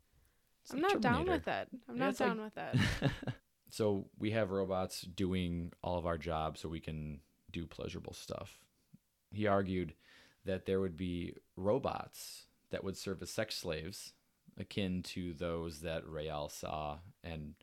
[0.64, 1.68] It's I'm like not down with it.
[1.90, 3.12] I'm Yeah, not it's like- down with it.
[3.70, 7.20] so we have robots doing all of our jobs so we can
[7.52, 8.60] do pleasurable stuff.
[9.32, 9.94] He argued
[10.46, 14.14] that there would be robots that would serve as sex slaves,
[14.58, 17.54] akin to those that Rael saw and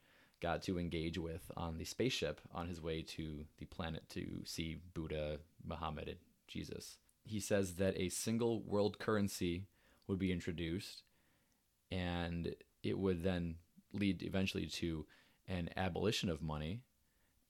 [0.40, 4.78] got to engage with on the spaceship on his way to the planet to see
[4.92, 6.98] Buddha, Muhammad, and Jesus.
[7.24, 9.64] He says that a single world currency
[10.06, 11.02] would be introduced
[11.90, 13.54] and it would then
[13.92, 15.06] lead eventually to
[15.48, 16.80] an abolition of money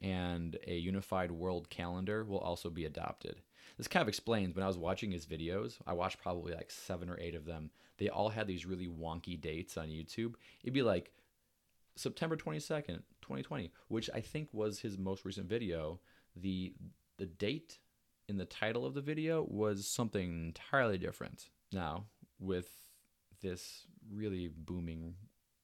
[0.01, 3.41] and a unified world calendar will also be adopted.
[3.77, 7.09] This kind of explains when I was watching his videos, I watched probably like seven
[7.09, 7.71] or eight of them.
[7.99, 10.35] They all had these really wonky dates on YouTube.
[10.63, 11.13] It'd be like
[11.97, 16.01] September 22nd, 2020, which I think was his most recent video.
[16.37, 16.75] The
[17.17, 17.79] the date
[18.29, 21.51] in the title of the video was something entirely different.
[21.73, 22.07] Now,
[22.41, 22.69] with
[23.41, 25.15] this really booming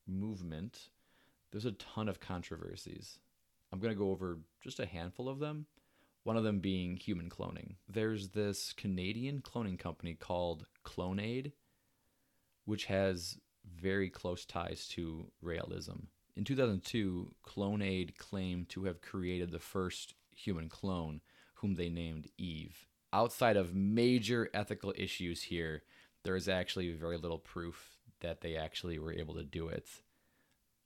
[0.06, 0.88] movement,
[1.50, 3.18] there's a ton of controversies.
[3.72, 5.66] I'm going to go over just a handful of them,
[6.24, 7.74] one of them being human cloning.
[7.88, 11.52] There's this Canadian cloning company called Clonaid,
[12.64, 16.06] which has very close ties to Raelism.
[16.36, 21.20] In 2002, Clonaid claimed to have created the first human clone,
[21.54, 22.86] whom they named Eve.
[23.12, 25.82] Outside of major ethical issues here,
[26.22, 29.88] there is actually very little proof that they actually were able to do it.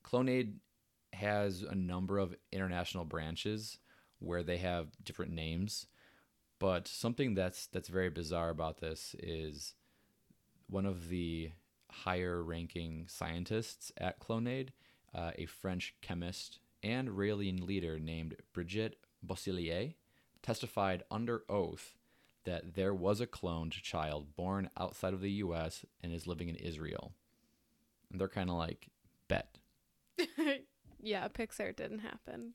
[0.05, 0.55] Clonaid
[1.13, 3.79] has a number of international branches
[4.19, 5.87] where they have different names,
[6.59, 9.75] but something that's that's very bizarre about this is
[10.69, 11.51] one of the
[11.91, 14.71] higher ranking scientists at Clonaid,
[15.15, 19.95] uh, a French chemist and Raelian leader named Brigitte Boisselier,
[20.43, 21.95] testified under oath
[22.45, 26.57] that there was a cloned child born outside of the US and is living in
[26.57, 27.13] Israel.
[28.11, 28.89] And they're kind of like,
[29.29, 29.59] bet.
[31.03, 32.55] yeah, Pixar didn't happen.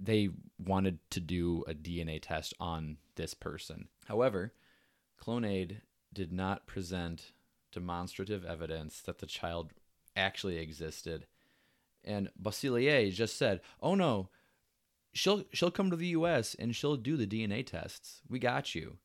[0.00, 3.88] They wanted to do a DNA test on this person.
[4.06, 4.52] However,
[5.22, 5.80] Clonaid
[6.12, 7.32] did not present
[7.72, 9.72] demonstrative evidence that the child
[10.16, 11.26] actually existed.
[12.04, 14.28] And Boisselier just said, "Oh no,
[15.12, 16.54] she'll she'll come to the U.S.
[16.58, 18.20] and she'll do the DNA tests.
[18.28, 18.98] We got you."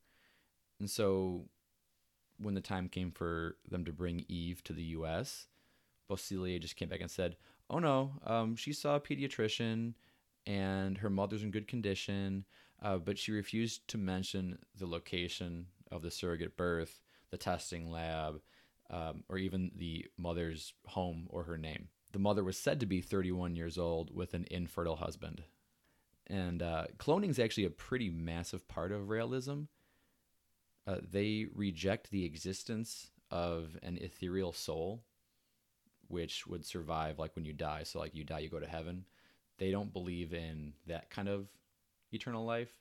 [0.78, 1.46] And so,
[2.38, 5.46] when the time came for them to bring Eve to the U.S.,
[6.10, 7.36] Boisselier just came back and said,
[7.70, 9.94] "Oh no, um, she saw a pediatrician,
[10.46, 12.44] and her mother's in good condition,
[12.82, 17.00] uh, but she refused to mention the location of the surrogate birth,
[17.30, 18.40] the testing lab,
[18.90, 21.88] um, or even the mother's home or her name.
[22.12, 25.44] The mother was said to be 31 years old with an infertile husband.
[26.26, 29.68] And uh, cloning is actually a pretty massive part of Raelism.
[30.86, 35.04] Uh, they reject the existence of an ethereal soul,
[36.10, 37.84] which would survive like when you die.
[37.84, 39.04] So, like, you die, you go to heaven.
[39.58, 41.46] They don't believe in that kind of
[42.12, 42.72] eternal life.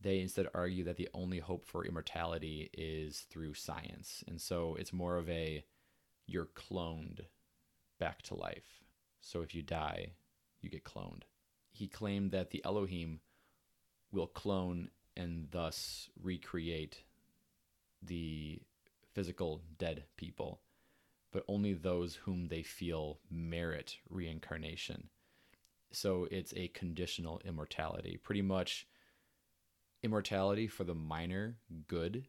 [0.00, 4.22] They instead argue that the only hope for immortality is through science.
[4.28, 5.64] And so it's more of a
[6.26, 7.20] you're cloned
[7.98, 8.84] back to life.
[9.20, 10.12] So if you die,
[10.60, 11.22] you get cloned.
[11.72, 13.20] He claimed that the Elohim
[14.12, 17.02] will clone and thus recreate
[18.02, 18.60] the
[19.14, 20.60] physical dead people,
[21.38, 25.08] but only those whom they feel merit reincarnation.
[25.92, 28.18] So it's a conditional immortality.
[28.20, 28.88] Pretty much
[30.02, 31.54] immortality for the minor
[31.86, 32.26] good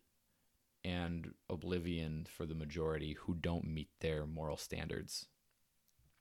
[0.83, 5.25] and oblivion for the majority who don't meet their moral standards,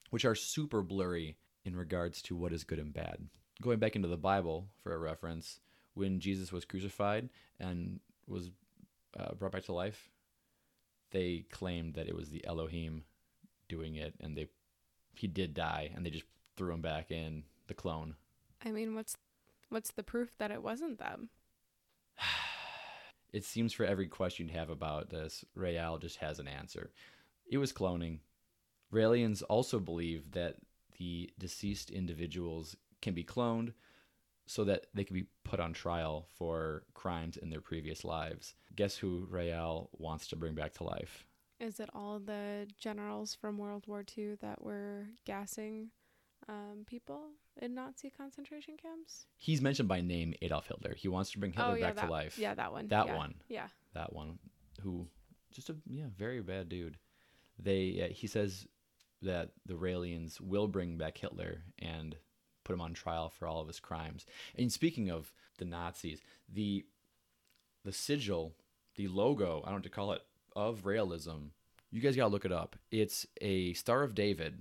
[0.09, 1.36] which are super blurry
[1.66, 3.18] in regards to what is good and bad.
[3.61, 5.61] Going back into the Bible for a reference,
[5.93, 7.28] when Jesus was crucified
[7.61, 8.51] and was
[9.20, 10.09] uh, brought back to life,
[11.11, 13.05] they claimed that it was the Elohim
[13.69, 14.49] doing it, and they
[15.15, 16.25] he did die, and they just
[16.57, 18.15] threw him back in the clone.
[18.65, 19.17] I mean, what's
[19.69, 21.31] what's the proof that it wasn't them?
[23.33, 26.91] it seems for every question you have about this, Rael just has an answer.
[27.51, 28.19] It was cloning.
[28.93, 30.57] Raelians also believe that
[30.99, 33.73] the deceased individuals can be cloned
[34.49, 38.55] so that they can be put on trial for crimes in their previous lives.
[38.74, 41.26] Guess who Rael wants to bring back to life?
[41.61, 45.90] Is it all the generals from World War II that were gassing
[46.49, 47.30] um, people
[47.61, 49.26] in Nazi concentration camps?
[49.36, 50.94] He's mentioned by name Adolf Hitler.
[50.96, 52.38] He wants to bring Hitler oh, yeah, back that, to life.
[52.38, 52.88] Yeah, that one.
[52.88, 53.16] That yeah.
[53.16, 53.34] one.
[53.49, 53.66] Yeah.
[53.92, 54.38] That one.
[54.80, 55.09] Who,
[55.53, 56.96] just a yeah, very bad dude.
[57.59, 58.66] They uh, he says
[59.20, 62.16] that the Raelians will bring back Hitler and
[62.69, 64.27] put him on trial for all of his crimes.
[64.57, 66.85] And speaking of the Nazis, the
[67.85, 68.55] the sigil,
[68.95, 70.23] the logo, I don't know to call it,
[70.55, 71.51] of Raelism,
[71.91, 72.77] you guys gotta look it up.
[72.91, 74.59] It's a Star of David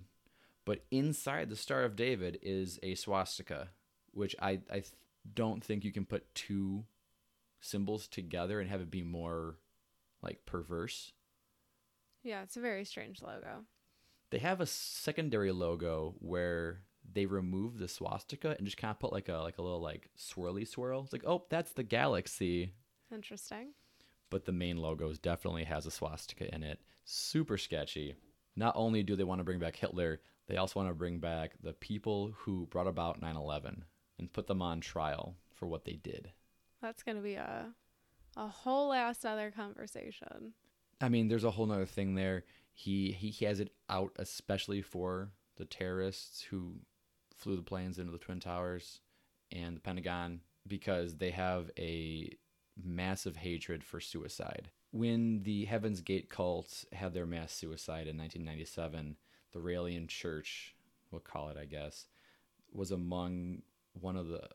[0.67, 3.69] but inside the Star of David is a swastika,
[4.11, 4.83] which I, I
[5.33, 6.83] don't think you can put two
[7.61, 9.55] symbols together and have it be more
[10.21, 11.13] like perverse.
[12.21, 13.63] Yeah, it's a very strange logo.
[14.29, 16.81] They have a secondary logo where
[17.13, 20.09] they remove the swastika and just kind of put like a like a little like
[20.17, 21.03] swirly swirl.
[21.03, 22.73] It's like, oh, that's the galaxy.
[23.13, 23.69] Interesting.
[24.29, 26.79] But the main logo definitely has a swastika in it.
[27.05, 28.15] Super sketchy.
[28.55, 31.53] Not only do they want to bring back Hitler, they also want to bring back
[31.61, 33.83] the people who brought about 9 11
[34.19, 36.31] and put them on trial for what they did.
[36.81, 37.67] That's going to be a,
[38.35, 40.53] a whole ass other conversation.
[40.99, 42.43] I mean, there's a whole other thing there.
[42.73, 46.75] He, he has it out especially for the terrorists who
[47.37, 49.01] flew the planes into the Twin Towers
[49.51, 52.35] and the Pentagon because they have a
[52.81, 54.69] massive hatred for suicide.
[54.91, 59.17] When the Heaven's Gate cult had their mass suicide in 1997,
[59.53, 60.75] the Raelian Church,
[61.11, 62.07] we'll call it, I guess,
[62.71, 63.61] was among
[63.93, 64.49] one of the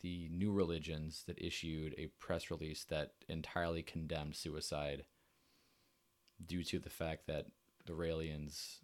[0.00, 5.04] the new religions that issued a press release that entirely condemned suicide
[6.46, 7.46] due to the fact that
[7.84, 8.78] the Raelians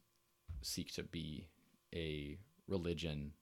[0.61, 1.49] seek to be
[1.94, 2.38] a
[2.69, 3.33] religion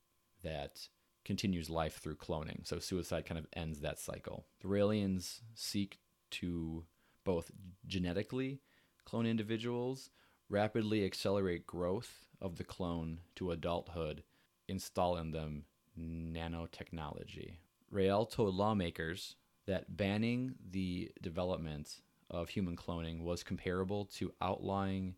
[0.43, 0.89] that
[1.25, 2.67] continues life through cloning.
[2.67, 4.47] So suicide kind of ends that cycle.
[4.61, 5.99] The Raelians seek
[6.33, 6.85] to
[7.25, 7.51] both
[7.87, 8.61] genetically
[9.05, 10.11] clone individuals
[10.49, 14.23] rapidly accelerate growth of the clone to adulthood,
[14.69, 15.65] install in them
[15.99, 17.55] nanotechnology.
[17.91, 19.37] Rael told lawmakers
[19.67, 22.01] that banning the development
[22.31, 25.15] of human cloning was comparable to outlawing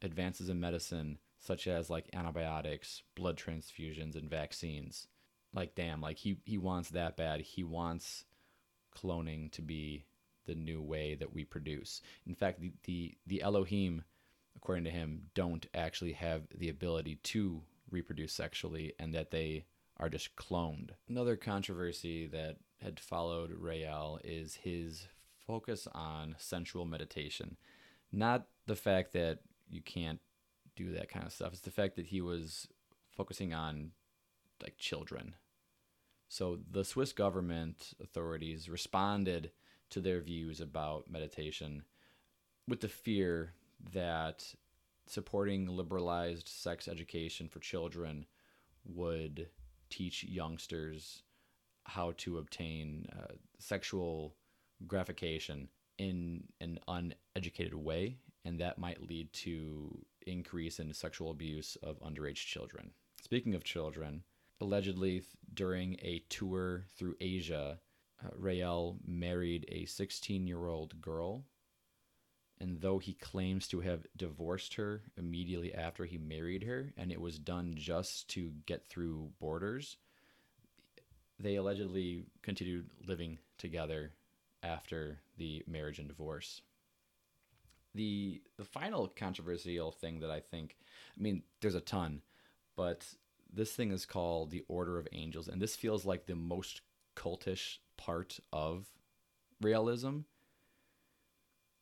[0.00, 5.06] advances in medicine such as like antibiotics, blood transfusions and vaccines.
[5.52, 7.40] Like damn, like he he wants that bad.
[7.40, 8.24] He wants
[8.96, 10.04] cloning to be
[10.46, 12.02] the new way that we produce.
[12.26, 14.02] In fact, the the, the Elohim
[14.56, 19.64] according to him, don't actually have the ability to reproduce sexually and that they
[19.98, 20.90] are just cloned.
[21.08, 25.06] Another controversy that had followed Rael is his
[25.46, 27.56] focus on sensual meditation.
[28.10, 30.20] Not the fact that you can't
[30.76, 32.68] do that kind of stuff, it's the fact that he was
[33.10, 33.92] focusing on
[34.62, 35.34] like children.
[36.28, 39.50] So the Swiss government authorities responded
[39.90, 41.84] to their views about meditation
[42.66, 43.52] with the fear
[43.92, 44.54] that
[45.06, 48.26] supporting liberalized sex education for children
[48.84, 49.48] would
[49.90, 51.22] teach youngsters
[51.84, 54.34] how to obtain uh, sexual
[54.86, 55.68] gratification
[55.98, 62.46] in an uneducated way, and that might lead to increase in sexual abuse of underage
[62.46, 62.90] children.
[63.22, 64.22] Speaking of children,
[64.60, 65.22] allegedly
[65.52, 67.80] during a tour through Asia,
[68.24, 71.44] uh, Rael married a 16 year old girl.
[72.60, 77.20] And though he claims to have divorced her immediately after he married her, and it
[77.20, 79.96] was done just to get through borders,
[81.38, 84.12] they allegedly continued living together
[84.62, 86.62] after the marriage and divorce.
[87.94, 90.76] The the final controversial thing that I think
[91.16, 92.22] I mean there's a ton,
[92.76, 93.06] but
[93.52, 96.80] this thing is called the Order of Angels and this feels like the most
[97.16, 98.86] cultish part of
[99.62, 100.24] Raelism.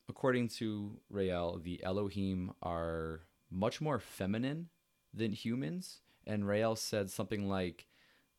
[0.08, 3.20] According to Rael, the Elohim are
[3.50, 4.68] much more feminine
[5.14, 7.86] than humans, and Rael said something like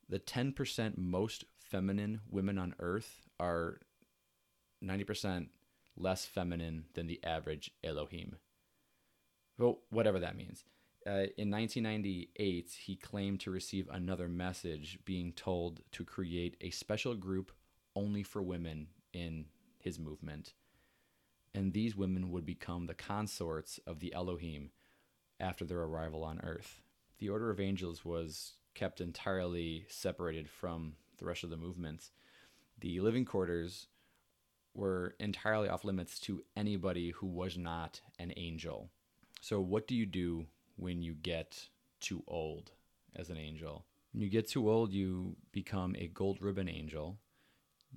[0.10, 3.80] the 10% most feminine women on earth are
[4.84, 5.48] 90%
[5.96, 8.38] less feminine than the average Elohim.
[9.58, 10.66] Well, whatever that means.
[11.06, 17.14] Uh, in 1998, he claimed to receive another message being told to create a special
[17.14, 17.52] group
[17.96, 19.46] only for women in
[19.78, 20.54] his movement.
[21.54, 24.72] And these women would become the consorts of the Elohim
[25.40, 26.82] after their arrival on Earth.
[27.20, 32.12] The Order of Angels was kept entirely separated from the rest of the movements.
[32.80, 33.88] The living quarters
[34.74, 38.90] were entirely off limits to anybody who was not an angel.
[39.42, 41.68] So, what do you do when you get
[42.00, 42.72] too old
[43.16, 43.86] as an angel?
[44.14, 47.18] When you get too old, you become a gold ribbon angel.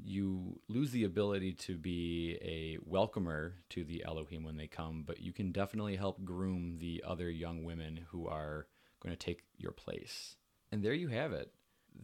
[0.03, 5.21] You lose the ability to be a welcomer to the Elohim when they come, but
[5.21, 8.67] you can definitely help groom the other young women who are
[9.01, 10.37] going to take your place.
[10.71, 11.51] And there you have it.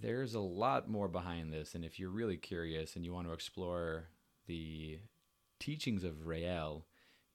[0.00, 3.34] There's a lot more behind this, and if you're really curious and you want to
[3.34, 4.08] explore
[4.52, 5.00] the
[5.58, 6.84] teachings of Rael,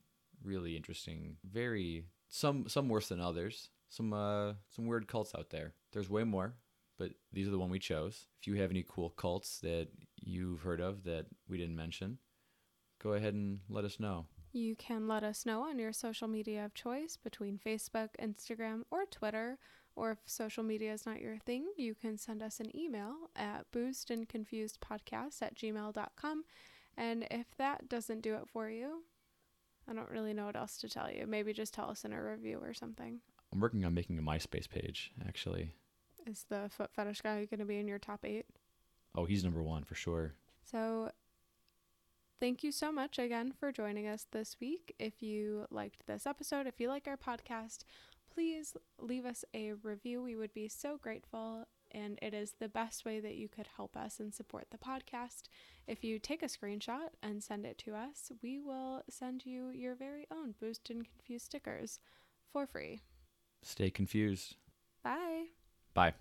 [0.44, 3.70] really interesting, very some some worse than others.
[3.90, 5.76] Some uh, some weird cults out there.
[5.94, 6.56] There's way more,
[6.98, 8.26] but these are the one we chose.
[8.42, 12.18] If you have any cool cults that you've heard of that we didn't mention,
[13.04, 14.26] go ahead and let us know.
[14.56, 19.04] You can let us know on your social media of choice between Facebook, Instagram, or
[19.06, 19.58] Twitter.
[19.98, 23.70] Or if social media is not your thing, you can send us an email at
[23.74, 26.46] boozedandconfusedpodcast at gmail.com.
[26.96, 29.04] And if that doesn't do it for you,
[29.90, 31.28] I don't really know what else to tell you.
[31.28, 33.20] Maybe just tell us in a review or something.
[33.52, 35.74] I'm working on making a MySpace page, actually.
[36.26, 38.46] Is the foot fetish guy going to be in your top eight?
[39.16, 40.36] Oh, he's number one for sure.
[40.64, 41.12] So
[42.40, 44.94] Thank you so much again for joining us this week.
[45.00, 47.86] If you liked this episode, if you like our podcast,
[48.34, 50.22] please leave us a review.
[50.22, 51.66] We would be so grateful.
[51.92, 55.44] And it is the best way that you could help us and support the podcast.
[55.88, 59.96] If you take a screenshot and send it to us, we will send you your
[59.96, 62.00] very own Boozed and Confused stickers
[62.52, 63.00] for free.
[63.64, 64.56] Stay confused.
[65.04, 65.46] Bye.
[65.94, 66.14] Bye.